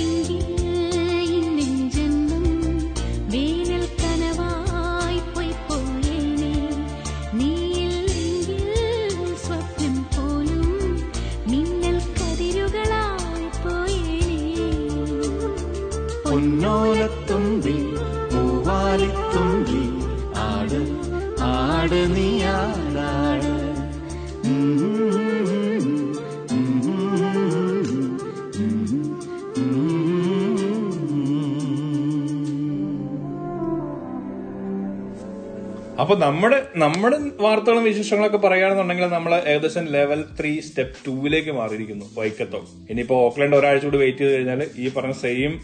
[36.02, 43.18] അപ്പൊ നമ്മുടെ നമ്മുടെ വാർത്തകളും വിശേഷങ്ങളൊക്കെ പറയുകയാണെന്നുണ്ടെങ്കിൽ നമ്മൾ ഏകദേശം ലെവൽ ത്രീ സ്റ്റെപ്പ് ടൂവിലേക്ക് മാറിയിരിക്കുന്നു വൈക്കത്തോ ഇനിയിപ്പോ
[43.26, 45.60] ഓക്ലൻഡ് ഒരാഴ്ച കൂടി വെയിറ്റ് ചെയ്ത് കഴിഞ്ഞാൽ ഈ പറഞ്ഞ സെയിം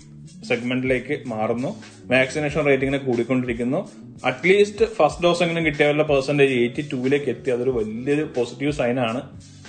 [0.47, 1.69] സെഗ്മെന്റിലേക്ക് മാറുന്നു.
[2.05, 3.89] വാക്സിനേഷൻ റേറ്റിംഗിനെ കൂടിക്കൊണ്ടിരിക്കുന്നു.
[4.25, 7.49] അറ്റ്ലീസ്റ്റ് ഫസ്റ്റ് ഡോസ് എങ്കിലും കിട്ടിയവരുടെ പെർസെന്റേജ് എയ്റ്റി ടൂവിലേക്ക് എത്തി.
[7.49, 9.21] അതൊരു വലിയൊരു പോസിറ്റീവ് സൈൻ ആണ്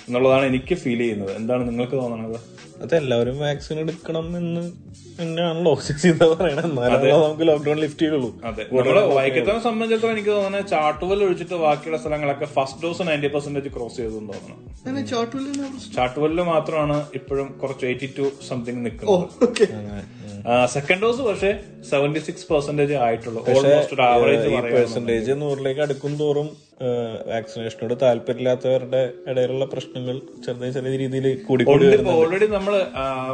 [0.07, 1.35] എന്നുള്ളതാണ് എനിക്ക് ഫീൽ ചെയ്യുന്നത്.
[1.37, 2.39] എന്താണ് നിങ്ങൾക്ക് തോന്നുന്നത്
[2.81, 4.61] അതെല്ലാവരും വാക്സിൻ എടുക്കണം എന്ന്
[5.21, 6.65] തന്നെയാണല്ലോ സീത പറയണത്.
[6.65, 8.29] എന്നാലേ നമുക്ക് ലോക്ക്ഡൌൺ ലിഫ്റ്റ് ചെയ്യുള്ളൂ
[9.17, 14.57] വൈക്കത്തിനെ സംബന്ധിച്ചിടത്തോളം എനിക്ക് തോന്നുന്നത് ചാട്ടുവൽ ഒഴിച്ചിട്ട് ബാക്കിയുള്ള സ്ഥലങ്ങളൊക്കെ first dose ninety percentage cross ചെയ്തെന്ന് തോന്നുന്നു.
[15.95, 19.29] ചാട്ടുവല്ലിൽ മാത്രമാണ് ഇപ്പോഴും കുറച്ച് എയ്റ്റി ടു സംതിങ് നിൽക്കുന്നത്.
[20.65, 21.59] സെക്കൻഡ് ഡോസ് പക്ഷേ
[21.89, 26.69] സെവന്റി സിക്സ് പെർസെന്റേജ് ആയിട്ടുള്ളൂ ഓൾമോസ്റ്റ് ഒരു ആവറേജ് പെർസെന്റേജ് നൂറിലേക്ക് അടുക്കും തോറും
[27.27, 31.65] വാക്സിനേഷനോട് താല്പര്യമില്ലാത്തവരുടെ ഇടയിലുള്ള പ്രശ്നങ്ങൾ ചെറിയ ചെറിയ രീതിയിൽ കൂടി
[32.09, 32.85] ഓൾറെഡി നമ്മൾ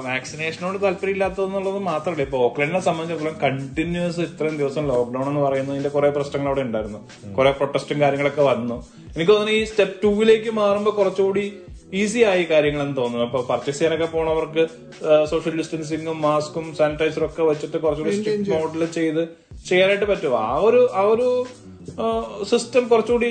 [0.04, 2.22] വാക്സിനേഷനോട് താല്പര്യമില്ലാത്തതെന്നുള്ളത് മാത്രമല്ല.
[2.22, 7.10] ഇപ്പൊ ഓക്ലൻഡിനെ സംബന്ധിച്ചിടത്തോളം കണ്ടിന്യൂസ് ഇത്രയും ദിവസം ലോക്ക്ഡൌൺ എന്ന് പറയുന്നതിന്റെ കുറെ പ്രശ്നങ്ങൾ അവിടെ ഉണ്ടായിരുന്നു.
[7.38, 8.86] കുറെ പ്രൊട്ടസ്റ്റും കാര്യങ്ങളൊക്കെ വന്നു.
[9.16, 11.54] എനിക്ക് തോന്നുന്നു ഈ സ്റ്റെപ്പ് ടൂവിലേക്ക് മാറുമ്പോൾ കുറച്ചുകൂടി
[12.02, 13.26] ഈസി ആയി കാര്യങ്ങളെന്ന് തോന്നുന്നു.
[13.28, 14.64] അപ്പൊ പർച്ചേസ് ചെയ്യാനൊക്കെ പോണവർക്ക്
[15.32, 19.24] സോഷ്യൽ ഡിസ്റ്റൻസിങ്ങും മാസ്കും സാനിറ്റൈസറും ഒക്കെ വെച്ചിട്ട് കുറച്ചുകൂടി സ്ട്രിക്ട് മോഡിൽ ചെയ്ത്
[19.70, 20.34] ചെയ്യാനായിട്ട് പറ്റും.
[20.48, 21.28] ആ ഒരു ആ ഒരു
[22.52, 23.30] സിസ്റ്റം കുറച്ചുകൂടി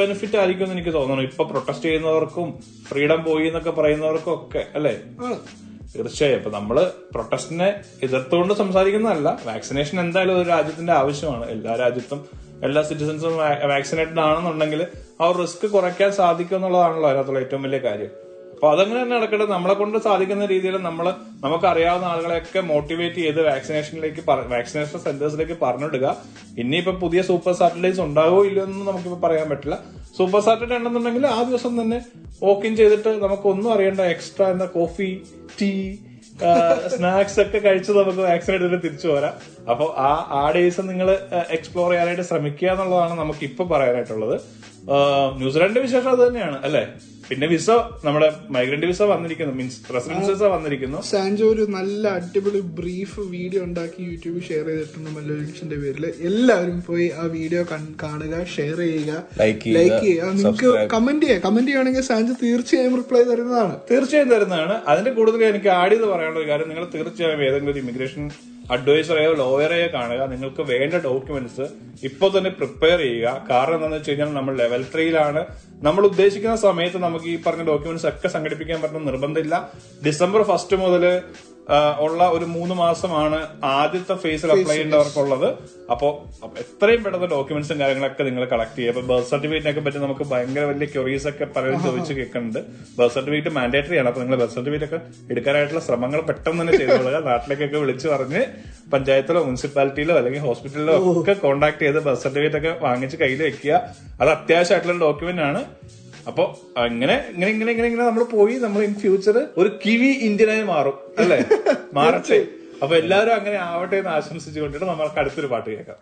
[0.00, 1.24] ബെനിഫിറ്റ് ആയിരിക്കും എന്ന് എനിക്ക് തോന്നുന്നു.
[1.30, 2.48] ഇപ്പൊ പ്രൊട്ടസ്റ്റ് ചെയ്യുന്നവർക്കും
[2.88, 4.94] ഫ്രീഡം പോയി എന്നൊക്കെ പറയുന്നവർക്കും ഒക്കെ അല്ലേ?
[5.94, 6.38] തീർച്ചയായും.
[6.38, 6.76] ഇപ്പൊ നമ്മൾ
[7.14, 7.68] പ്രൊട്ടസ്റ്റിനെ
[8.06, 9.28] എതിർത്തുകൊണ്ട് സംസാരിക്കുന്നതല്ല.
[9.50, 11.46] വാക്സിനേഷൻ എന്തായാലും ഒരു രാജ്യത്തിന്റെ ആവശ്യമാണ്.
[11.56, 12.20] എല്ലാ രാജ്യത്തും
[12.66, 13.34] എല്ലാ സിറ്റിസൺസും
[13.72, 14.80] വാക്സിനേറ്റഡ് ആണെന്നുണ്ടെങ്കിൽ
[15.24, 18.12] ആ റിസ്ക് കുറയ്ക്കാൻ സാധിക്കും എന്നുള്ളതാണല്ലോ അതിനകത്തുള്ള ഏറ്റവും വലിയ കാര്യം.
[18.54, 19.46] അപ്പൊ അതങ്ങനെ തന്നെ നടക്കട്ടെ.
[19.52, 21.06] നമ്മളെ കൊണ്ട് സാധിക്കുന്ന രീതിയിൽ നമ്മൾ
[21.44, 26.16] നമുക്ക് അറിയാവുന്ന ആളുകളെയൊക്കെ മോട്ടിവേറ്റ് ചെയ്ത് വാക്സിനേഷനിലേക്ക് വാക്സിനേഷൻ സെന്റേഴ്സിലേക്ക് പറഞ്ഞിടുക.
[26.62, 29.78] ഇനിയിപ്പോ പുതിയ സൂപ്പർ സാറ്റലൈറ്റ്സ് ഉണ്ടാവോ ഇല്ലയോ എന്ന് നമുക്കിപ്പോ പറയാൻ പറ്റില്ല.
[30.18, 31.98] സൂപ്പർ സാറ്റലൈറ്റ് ഉണ്ടെന്നുണ്ടെങ്കിൽ ആ ദിവസം തന്നെ
[32.42, 35.10] വോക്കിൻ ചെയ്തിട്ട് നമുക്ക് ഒന്നും അറിയേണ്ട എക്സ്ട്രാ എന്താ കോഫി
[35.60, 35.70] ടീ
[36.94, 39.34] സ്നാക്സ് ഒക്കെ കഴിച്ച് നമുക്ക് വാക്സിൻ എടുത്തിട്ട് തിരിച്ചു പോരാം.
[39.70, 40.10] അപ്പോൾ ആ
[40.40, 41.10] ആ ഡേയ്സ് നിങ്ങൾ
[41.56, 44.36] എക്സ്പ്ലോർ ചെയ്യാനായിട്ട് ശ്രമിക്കുക എന്നുള്ളതാണ് നമുക്ക് ഇപ്പൊ പറയാനായിട്ടുള്ളത്.
[45.38, 46.84] ന്യൂസിലാൻഡിന്റെ വിശേഷം അത് തന്നെയാണ് അല്ലെ?
[47.28, 47.70] പിന്നെ വിസ
[48.04, 50.98] നമ്മുടെ മൈഗ്രന്റ് വിസ വന്നിരിക്കുന്നു മീൻസ് റെസിഡൻസ് വിസ വന്നിരിക്കുന്നു.
[51.10, 57.22] സാൻജോ ഒരു നല്ല അടിപൊളി ബ്രീഫ് വീഡിയോ ഉണ്ടാക്കി യൂട്യൂബിൽ ഷെയർ ചെയ്തിട്ടുണ്ട് മല്ലോജിന്റെ പേരിൽ എല്ലാവരും പോയി ആ
[57.36, 57.62] വീഡിയോ
[58.02, 59.12] കാണുക ഷെയർ ചെയ്യുക
[59.42, 60.32] ലൈക്ക് ലൈക്ക് ചെയ്യുക.
[60.38, 61.42] നിങ്ങൾക്ക് കമന്റ് ചെയ്യാം.
[61.46, 63.74] കമന്റ് ചെയ്യുകയാണെങ്കിൽ സാൻജോ തീർച്ചയായും റിപ്ലൈ തരുന്നതാണ്.
[63.92, 64.76] തീർച്ചയായും തരുന്നതാണ്.
[64.86, 68.22] അതിന്റെ കൂടുതൽ എനിക്ക് ആഡ് ചെയ്ത് പറയാനുള്ള ഒരു കാര്യം നിങ്ങൾ തീർച്ചയായും ഏതെങ്കിലും ഒരു ഇമിഗ്രേഷൻ
[68.70, 71.66] അഡ്വൈസറെയോ ലോയറെയോ കാണുക നിങ്ങൾക്ക് വേണ്ട ഡോക്യുമെന്റ്സ്
[72.08, 73.46] ഇപ്പോൾ തന്നെ പ്രിപ്പയർ ചെയ്യുക.
[73.50, 75.42] കാരണം എന്താണെന്ന് വെച്ച് കഴിഞ്ഞാൽ നമ്മൾ ലെവൽ ത്രീയിലാണ്
[75.86, 79.54] നമ്മൾ ഉദ്ദേശിക്കുന്ന സമയത്ത് നമുക്ക് ഈ പറഞ്ഞ ഡോക്യുമെന്റ്സ് ഒക്കെ സംഘടിപ്പിക്കാൻ പറ്റുന്ന നിർബന്ധമില്ല.
[80.06, 81.04] ഡിസംബർ ഫസ്റ്റ് മുതൽ
[82.04, 85.46] ഉള്ള ഒരു മൂന്ന് മാസമാണ് ആദ്യത്തെ ഫേസിൽ അപ്ലൈ ചെയ്യേണ്ടവർക്കുള്ളത്.
[85.92, 86.08] അപ്പോ
[86.62, 88.92] എത്രയും പെട്ടെന്ന് ഡോക്യുമെന്റ്സും കാര്യങ്ങളൊക്കെ നിങ്ങൾ കളക്ട് ചെയ്യുക.
[88.94, 92.60] അപ്പൊ ബർത്ത് സർട്ടിഫിക്കറ്റിനൊക്കെ പറ്റി നമുക്ക് ഭയങ്കര വലിയ ക്യൂറീസ് ഒക്കെ പലരും ചോദിച്ച് കേൾക്കുന്നുണ്ട്.
[92.98, 94.08] ബർത്ത് സർട്ടിഫിക്കറ്റ് മാൻഡേറ്ററി ആണ്.
[94.08, 98.42] അപ്പൊ നിങ്ങൾ ബർത്ത് സർട്ടിഫിക്കറ്റ് ഒക്കെ എടുക്കാനായിട്ടുള്ള ശ്രമങ്ങൾ പെട്ടെന്ന് തന്നെ ചെയ്തോളുക നാട്ടിലേക്കൊക്കെ വിളിച്ചു പറഞ്ഞ്
[98.94, 103.74] പഞ്ചായത്തിലോ മുനിസിപ്പാലിറ്റിയിലോ അല്ലെങ്കിൽ ഹോസ്പിറ്റലിലോ ഒക്കെ കോൺടാക്ട് ചെയ്ത് ബർത്ത് സർട്ടിഫിക്കറ്റ് ഒക്കെ വാങ്ങിച്ച് കയ്യിൽ വെക്കുക.
[104.20, 105.62] അത് അത്യാവശ്യമായിട്ടുള്ള ഡോക്യുമെന്റ് ആണ്.
[106.26, 106.44] അപ്പൊ
[106.76, 111.38] അങ്ങനെ ഇങ്ങനെ ഇങ്ങനെ ഇങ്ങനെ ഇങ്ങനെ നമ്മൾ പോയി നമ്മൾ ഇൻ ഫ്യൂച്ചർ ഒരു കിവി ഇന്ത്യനായി മാറും അല്ലെ?
[111.98, 112.38] മാറട്ടെ.
[112.82, 115.98] അപ്പൊ എല്ലാവരും അങ്ങനെ ആവട്ടെ എന്ന് ആശംസിച്ചുകൊണ്ടിട്ട് നമ്മൾക്ക് അടുത്തൊരു പാട്ട് കേൾക്കാം.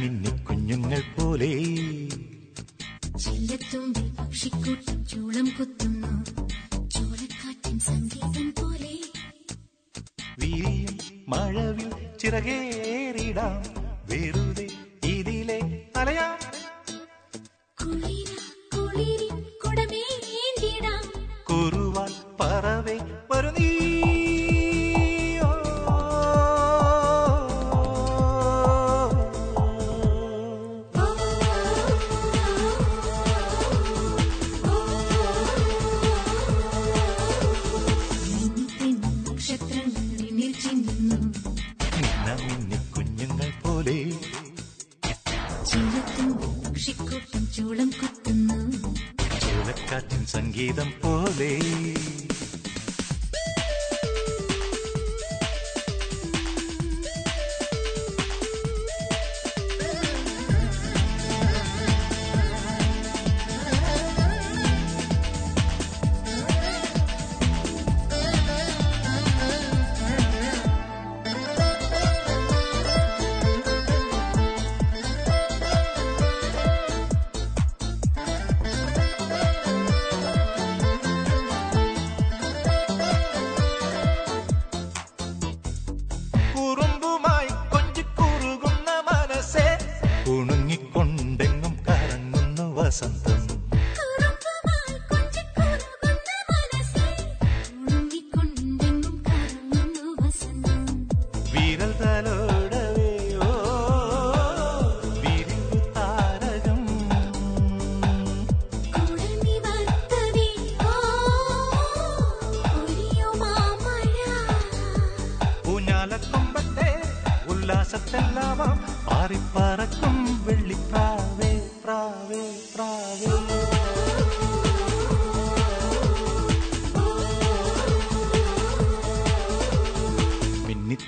[0.00, 0.35] മിന്ന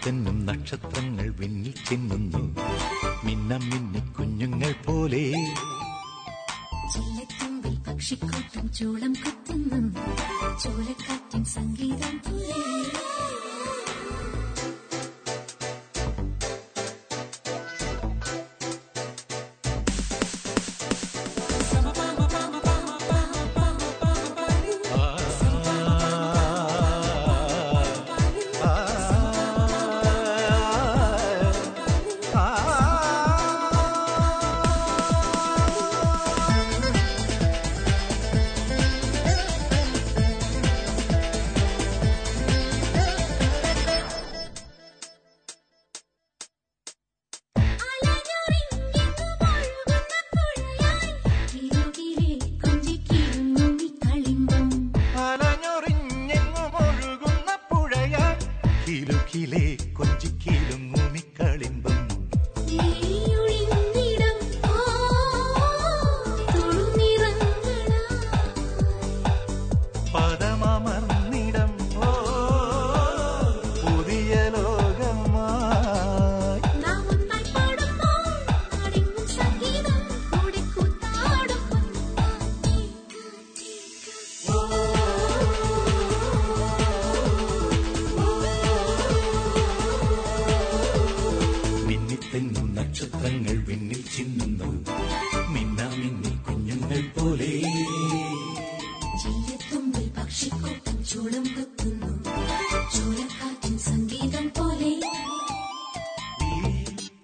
[0.09, 2.57] ചെന്നും നക്ഷത്രങ്ങൾ വിണ്ണിൽ ചെന്നുന്നു.
[3.25, 5.35] മിന്ന മിന്നി കുഞ്ഞുങ്ങൾ പോലെ.
[8.75, 9.08] ചൂള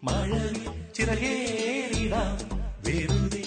[0.04, 0.56] മഴവിൽ
[0.96, 2.32] ചിറകേറിടാം
[2.86, 3.43] വെറുതെ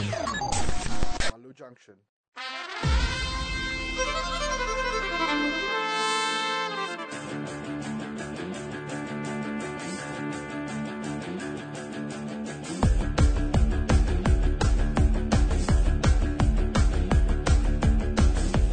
[0.00, 0.38] Junction.
[1.32, 1.96] Malu Junction.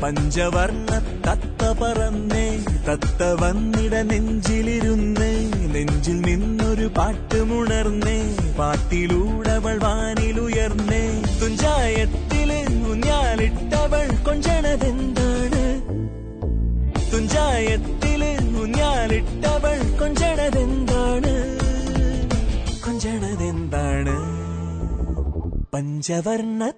[0.01, 0.89] പഞ്ചവർണ
[1.25, 2.47] തത്ത പറന്നേ
[2.87, 5.31] തത്ത വന്നിട നെഞ്ചിലിരുന്നേ
[5.75, 8.19] നെഞ്ചിൽ നിന്നൊരു പാട്ടുമുണർന്നേ
[8.59, 9.55] പാട്ടിലൂടെ
[9.85, 10.14] വാൻ
[11.85, 15.63] തുഞ്ചായത്തിലെ ഊഞ്ഞാലിട്ടവൾ കൊഞ്ചണതെന്താണ്?
[17.13, 21.33] തുഞ്ചായത്തിലെ ഊഞ്ഞാലിട്ടവൾ കൊഞ്ചണതെന്താണ്?
[22.85, 24.15] കൊഞ്ചണതെന്താണ്?
[25.73, 26.71] പഞ്ചവർണ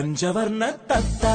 [0.00, 1.26] പഞ്ചവർണ തത്ത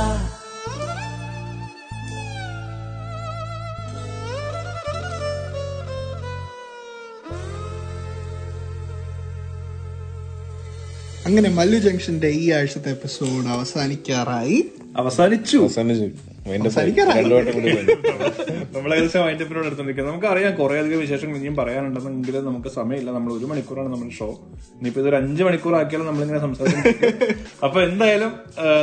[11.26, 14.72] അങ്ങനെ മല്ലു ജംഗ്ഷന്റെ ഈ ആഴ്ചത്തെ എപ്പിസോഡ് അവസാനിക്കാറായി.
[14.98, 15.70] അവസാനിച്ചു.
[16.46, 17.24] അവസാനിക്കാറായി
[18.76, 19.12] നമ്മൾ അടുത്ത്
[19.82, 23.10] നിൽക്കുന്നത് നമുക്ക് നമുക്കറിയാം കുറെ അധികം വിശേഷങ്ങൾ ഇനിയും പറയാനുണ്ടെന്നെങ്കിലും നമുക്ക് സമയമില്ല.
[23.18, 24.28] നമ്മൾ ഒരു മണിക്കൂറാണ് നമ്മുടെ ഷോ
[24.78, 26.84] ഇനിയിപ്പോ ഇതൊരു അഞ്ച് മണിക്കൂർ ആക്കിയാലും നമ്മളിങ്ങനെ സംസാരിക്കും
[27.66, 28.32] അപ്പൊ എന്തായാലും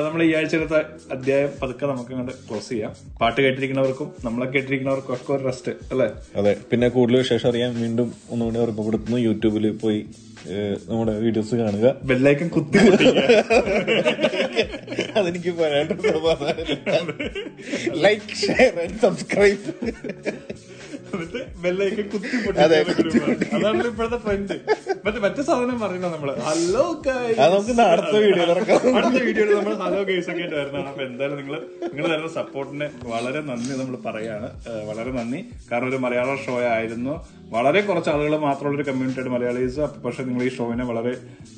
[0.06, 0.80] നമ്മൾ ഈ ആഴ്ചയിലത്തെ
[1.14, 2.92] അധ്യായം പതുക്കെ നമുക്ക് ഇങ്ങോട്ട് ക്ലോസ് ചെയ്യാം.
[3.20, 6.08] പാട്ട് കേട്ടിരിക്കുന്നവർക്കും നമ്മളെ കേട്ടിരിക്കുന്നവർക്കും ഒക്കെ ഒരു റെസ്റ്റ് അല്ലേ?
[6.40, 6.54] അതെ.
[6.70, 10.00] പിന്നെ കൂടുതൽ വിശേഷം അറിയാൻ വീണ്ടും ഒന്നുകൂടി ഉറപ്പുകൊടുത്തുന്നു യൂട്യൂബിൽ പോയി
[10.88, 11.96] നമ്മുടെ വീഡിയോസ് കാണുക.
[12.04, 12.78] ബെല്ലൈക്കൻ കുത്തി
[15.18, 16.12] അതെനിക്ക് പറയാനുള്ള
[17.94, 19.58] ലൈക്ക് ഷെയർ ആൻഡ് സബ്സ്ക്രൈബ്.
[21.14, 22.36] എന്നിട്ട് കുത്തി
[23.54, 24.56] അതാണ് ഇപ്പോഴത്തെ ട്രെൻഡ്
[25.04, 28.44] മറ്റേ മറ്റേ സാധനം പറയുന്ന നമ്മൾ ഹലോ ഗൈസ് നമുക്ക് ഇന്ന് അടുത്ത വീഡിയോ
[28.98, 30.88] അടുത്ത വീഡിയോയിൽ നമ്മൾ ഹലോ ഗൈസ് ഒക്കെ ആയിട്ട് വരുന്നതാണ്.
[30.92, 31.54] അപ്പൊ എന്തായാലും നിങ്ങൾ
[31.92, 34.48] നിങ്ങൾ തരുന്ന സപ്പോർട്ടിന് വളരെ നന്ദി നമ്മൾ പറയാണ്.
[34.90, 35.40] വളരെ നന്ദി.
[35.70, 37.14] കാരണം ഒരു മലയാള ഷോ ആയിരുന്നു.
[37.56, 41.12] വളരെ കുറച്ച് ആളുകൾ മാത്രമുള്ള ഒരു കമ്മ്യൂണിറ്റി കമ്മ്യൂണിറ്റിയുടെ മലയാളീസ് പക്ഷെ നിങ്ങൾ ഈ ഷോവിനെ വളരെ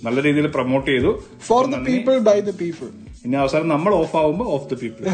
[0.07, 1.11] നല്ല രീതിയിൽ പ്രൊമോട്ട് ചെയ്തു.
[1.49, 2.89] For the people by the people
[3.25, 5.05] ഇനി അവസാനം നമ്മൾ ഓഫ് ആവുമ്പോ ഓഫ് ദ പീപ്പിൾ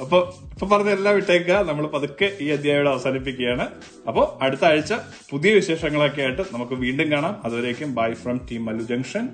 [0.00, 0.18] അപ്പൊ
[0.52, 3.68] ഇപ്പൊ പറഞ്ഞ എല്ലാം വിട്ടേക്കുക നമ്മൾ പതുക്കെ ഈ അധ്യായം അവസാനിപ്പിക്കുകയാണ്.
[4.08, 4.94] അപ്പോ അടുത്ത ആഴ്ച
[5.30, 7.40] പുതിയ വിശേഷങ്ങളൊക്കെ ആയിട്ട് നമുക്ക് വീണ്ടും കാണാം.
[7.44, 9.28] അതുവരേക്കും bye from team Mallu junction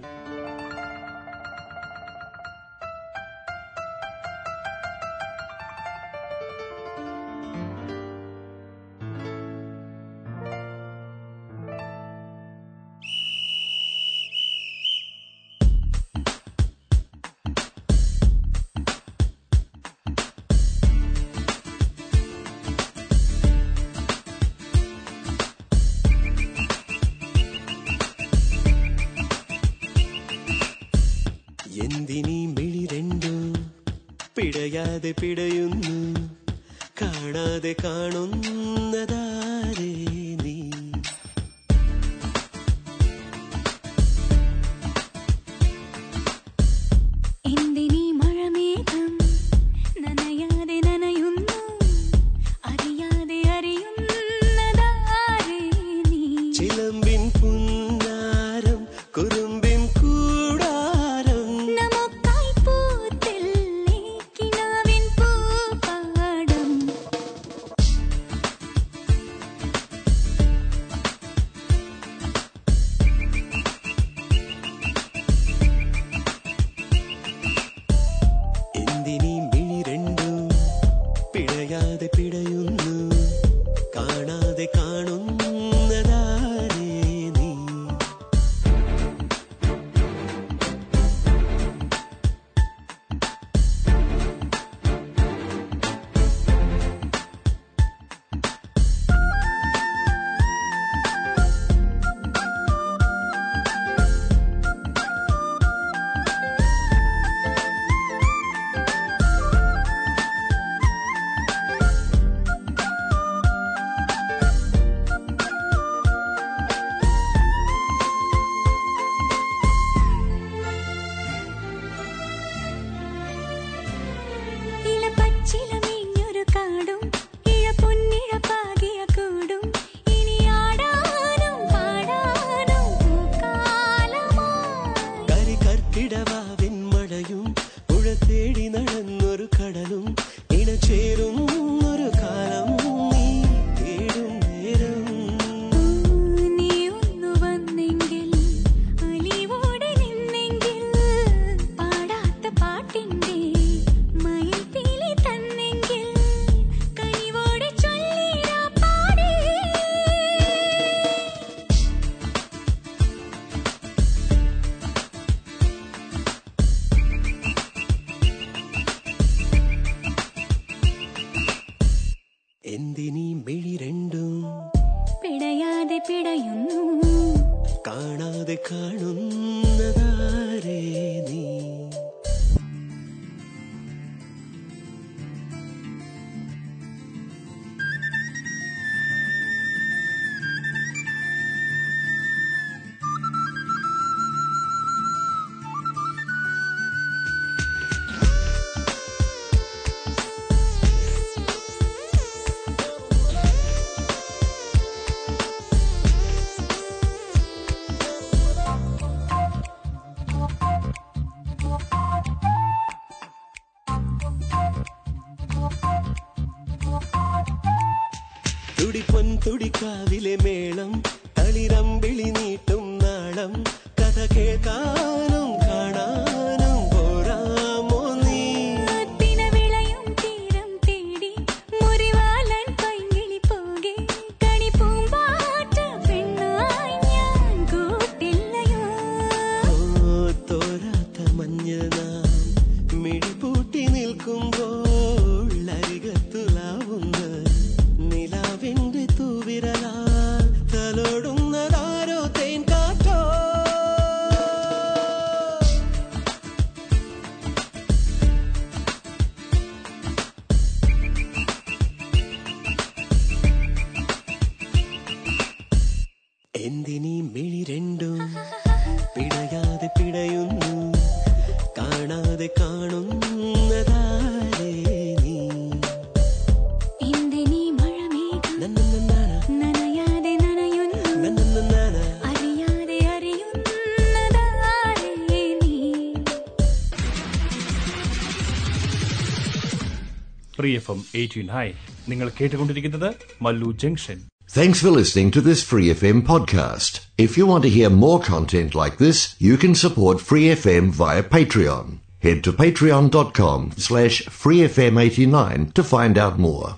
[290.85, 291.67] F M eighteen hi
[292.07, 293.09] നിങ്ങൾ കേട്ടുകൊണ്ടിരിക്കുന്നത്
[293.41, 294.19] Mallu junction
[294.49, 296.93] Thanks for listening to this Free FM podcast.
[297.17, 301.23] If you want to hear more content like this, you can support Free FM via
[301.23, 301.85] Patreon.
[302.19, 306.69] Head to patreon.com slash freefm89 to find out more.